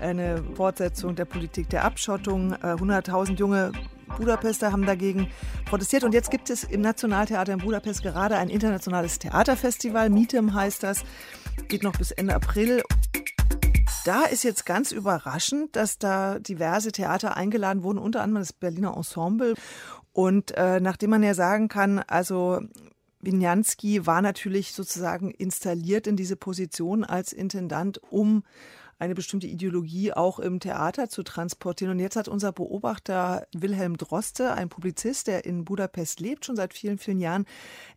eine 0.00 0.42
Fortsetzung 0.56 1.14
der 1.14 1.24
Politik 1.24 1.70
der 1.70 1.84
Abschottung. 1.84 2.52
100.000 2.54 3.30
äh, 3.30 3.34
junge 3.34 3.72
Budapester 4.16 4.72
haben 4.72 4.86
dagegen 4.86 5.28
protestiert. 5.64 6.04
Und 6.04 6.12
jetzt 6.12 6.30
gibt 6.30 6.50
es 6.50 6.64
im 6.64 6.80
Nationaltheater 6.80 7.52
in 7.52 7.58
Budapest 7.58 8.02
gerade 8.02 8.36
ein 8.36 8.48
internationales 8.48 9.18
Theaterfestival. 9.18 10.10
Mitem 10.10 10.54
heißt 10.54 10.82
das. 10.82 11.04
Geht 11.68 11.82
noch 11.82 11.96
bis 11.96 12.10
Ende 12.10 12.34
April. 12.34 12.82
Da 14.04 14.24
ist 14.24 14.44
jetzt 14.44 14.64
ganz 14.64 14.92
überraschend, 14.92 15.76
dass 15.76 15.98
da 15.98 16.38
diverse 16.38 16.92
Theater 16.92 17.36
eingeladen 17.36 17.82
wurden, 17.82 17.98
unter 17.98 18.22
anderem 18.22 18.42
das 18.42 18.52
Berliner 18.52 18.96
Ensemble. 18.96 19.54
Und 20.12 20.52
äh, 20.56 20.80
nachdem 20.80 21.10
man 21.10 21.22
ja 21.22 21.34
sagen 21.34 21.68
kann, 21.68 21.98
also 22.00 22.60
Winjanski 23.20 24.06
war 24.06 24.22
natürlich 24.22 24.72
sozusagen 24.72 25.30
installiert 25.30 26.06
in 26.06 26.16
diese 26.16 26.36
Position 26.36 27.04
als 27.04 27.32
Intendant, 27.32 28.00
um 28.10 28.42
eine 29.00 29.14
bestimmte 29.14 29.46
Ideologie 29.46 30.12
auch 30.12 30.38
im 30.38 30.60
Theater 30.60 31.08
zu 31.08 31.22
transportieren. 31.22 31.92
Und 31.92 31.98
jetzt 31.98 32.16
hat 32.16 32.28
unser 32.28 32.52
Beobachter 32.52 33.46
Wilhelm 33.54 33.96
Droste, 33.96 34.52
ein 34.52 34.68
Publizist, 34.68 35.26
der 35.26 35.44
in 35.44 35.64
Budapest 35.64 36.20
lebt, 36.20 36.44
schon 36.44 36.56
seit 36.56 36.74
vielen, 36.74 36.98
vielen 36.98 37.18
Jahren, 37.18 37.46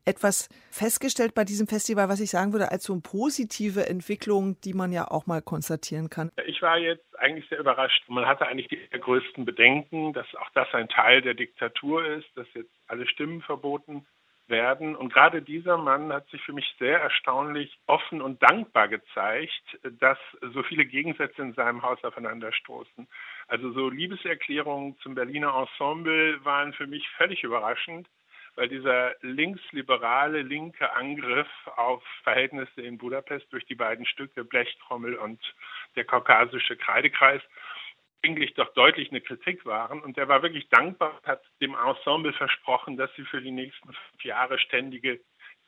etwas 0.06 0.50
festgestellt 0.72 1.36
bei 1.36 1.44
diesem 1.44 1.68
Festival, 1.68 2.10
was 2.10 2.22
ich 2.22 2.30
sagen 2.30 2.54
würde, 2.54 2.72
als 2.72 2.86
so 2.86 2.94
eine 2.94 3.02
positive 3.02 3.88
Entwicklung, 3.88 4.60
die 4.62 4.74
man 4.74 4.92
ja 4.92 5.10
auch 5.10 5.28
mal 5.28 5.42
konstatieren 5.42 6.10
kann. 6.10 6.32
Ich 6.48 6.62
war 6.62 6.78
jetzt 6.78 7.20
eigentlich 7.20 7.48
sehr 7.50 7.60
überrascht. 7.60 8.04
Man 8.08 8.26
hatte 8.26 8.48
eigentlich 8.48 8.70
die 8.70 8.80
größten 8.98 9.46
Bedenken, 9.46 10.14
dass 10.14 10.28
auch 10.36 10.50
das 10.56 10.68
ein 10.74 10.88
Teil 10.88 11.22
der 11.22 11.34
Diktatur 11.34 12.06
ist, 12.06 12.28
dass 12.36 12.48
jetzt 12.54 12.72
alle 12.88 13.08
Stimmen 13.08 13.42
verboten 13.42 14.06
werden. 14.54 14.96
Und 14.96 15.12
gerade 15.12 15.42
dieser 15.42 15.78
Mann 15.78 16.14
hat 16.14 16.30
sich 16.30 16.42
für 16.44 16.54
mich 16.54 16.74
sehr 16.80 17.02
erstaunlich 17.02 17.78
offen 17.88 18.22
und 18.22 18.42
dankbar 18.42 18.88
gezeigt, 18.88 19.80
dass 20.00 20.20
so 20.54 20.64
viele 20.64 20.86
Gegensätze 20.86 21.42
in 21.42 21.54
seinem 21.54 21.82
Haus 21.82 22.02
aufeinanderstoßen. 22.04 23.08
Also 23.48 23.74
so 23.74 23.90
Liebeserklärungen 23.90 24.96
zum 25.00 25.16
Berliner 25.16 25.54
Ensemble 25.54 26.40
waren 26.46 26.72
für 26.74 26.88
mich 26.88 27.10
völlig 27.18 27.44
überraschend, 27.44 28.08
weil 28.56 28.70
dieser 28.70 29.16
linksliberale 29.22 30.44
linke 30.44 30.94
Angriff 30.94 31.50
auf 31.76 32.04
Verhältnisse 32.24 32.82
in 32.82 33.00
Budapest 33.00 33.52
durch 33.52 33.66
die 33.66 33.76
beiden 33.76 34.06
Stücke 34.06 34.44
Blechtrommel 34.44 35.16
und 35.16 35.40
der 35.96 36.06
kaukasische 36.06 36.78
Kreidekreis 36.78 37.42
eigentlich 38.24 38.54
doch 38.54 38.74
deutlich 38.74 39.10
eine 39.10 39.22
Kritik 39.22 39.66
waren. 39.66 40.02
Und 40.02 40.18
er 40.18 40.28
war 40.28 40.42
wirklich 40.42 40.70
dankbar, 40.70 41.20
hat 41.24 41.42
dem 41.62 41.76
Ensemble 41.76 42.34
versprochen, 42.34 42.98
dass 42.98 43.10
sie 43.16 43.24
für 43.24 43.42
die 43.42 43.52
nächsten 43.52 43.88
fünf 43.88 44.24
Jahre 44.24 44.58
ständige 44.60 45.20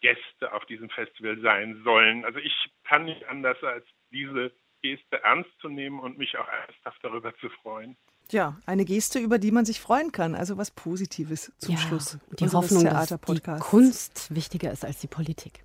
Gäste 0.01 0.53
auf 0.53 0.65
diesem 0.65 0.89
Festival 0.89 1.39
sein 1.41 1.81
sollen. 1.83 2.25
Also 2.25 2.39
ich 2.39 2.53
kann 2.83 3.05
nicht 3.05 3.27
anders 3.27 3.61
als 3.63 3.85
diese 4.11 4.51
Geste 4.81 5.23
ernst 5.23 5.49
zu 5.59 5.69
nehmen 5.69 5.99
und 5.99 6.17
mich 6.17 6.37
auch 6.37 6.47
ernsthaft 6.47 6.99
darüber 7.01 7.35
zu 7.37 7.49
freuen. 7.49 7.97
Ja, 8.31 8.57
eine 8.65 8.85
Geste, 8.85 9.19
über 9.19 9.37
die 9.37 9.51
man 9.51 9.65
sich 9.65 9.79
freuen 9.79 10.11
kann. 10.11 10.35
Also 10.35 10.57
was 10.57 10.71
Positives 10.71 11.51
zum 11.57 11.75
ja, 11.75 11.81
Schluss. 11.81 12.17
Die 12.39 12.49
Hoffnung, 12.49 12.85
dass 12.85 13.09
die 13.09 13.41
Kunst 13.59 14.33
wichtiger 14.33 14.71
ist 14.71 14.83
als 14.83 14.99
die 14.99 15.07
Politik. 15.07 15.63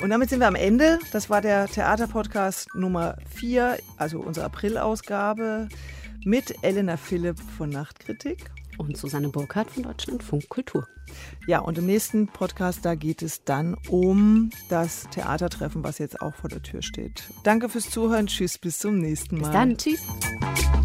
Und 0.00 0.10
damit 0.10 0.28
sind 0.30 0.40
wir 0.40 0.46
am 0.46 0.54
Ende. 0.54 0.98
Das 1.12 1.30
war 1.30 1.40
der 1.40 1.66
Theaterpodcast 1.66 2.74
Nummer 2.74 3.16
4, 3.30 3.78
also 3.96 4.20
unsere 4.20 4.46
April-Ausgabe 4.46 5.68
mit 6.24 6.54
Elena 6.62 6.96
Philipp 6.96 7.38
von 7.56 7.70
Nachtkritik. 7.70 8.50
Und 8.78 8.96
Susanne 8.98 9.30
Burkhardt 9.30 9.70
von 9.70 9.84
Deutschlandfunk 9.84 10.50
Kultur. 10.50 10.86
Ja, 11.46 11.60
und 11.60 11.78
im 11.78 11.86
nächsten 11.86 12.26
Podcast, 12.26 12.84
da 12.84 12.94
geht 12.94 13.22
es 13.22 13.44
dann 13.44 13.76
um 13.88 14.50
das 14.68 15.06
Theatertreffen, 15.10 15.82
was 15.82 15.98
jetzt 15.98 16.20
auch 16.20 16.34
vor 16.34 16.50
der 16.50 16.62
Tür 16.62 16.82
steht. 16.82 17.22
Danke 17.42 17.70
fürs 17.70 17.88
Zuhören. 17.88 18.26
Tschüss, 18.26 18.58
bis 18.58 18.78
zum 18.78 18.98
nächsten 18.98 19.38
Mal. 19.38 19.44
Bis 19.44 19.52
dann. 19.52 19.76
Tschüss. 19.78 20.75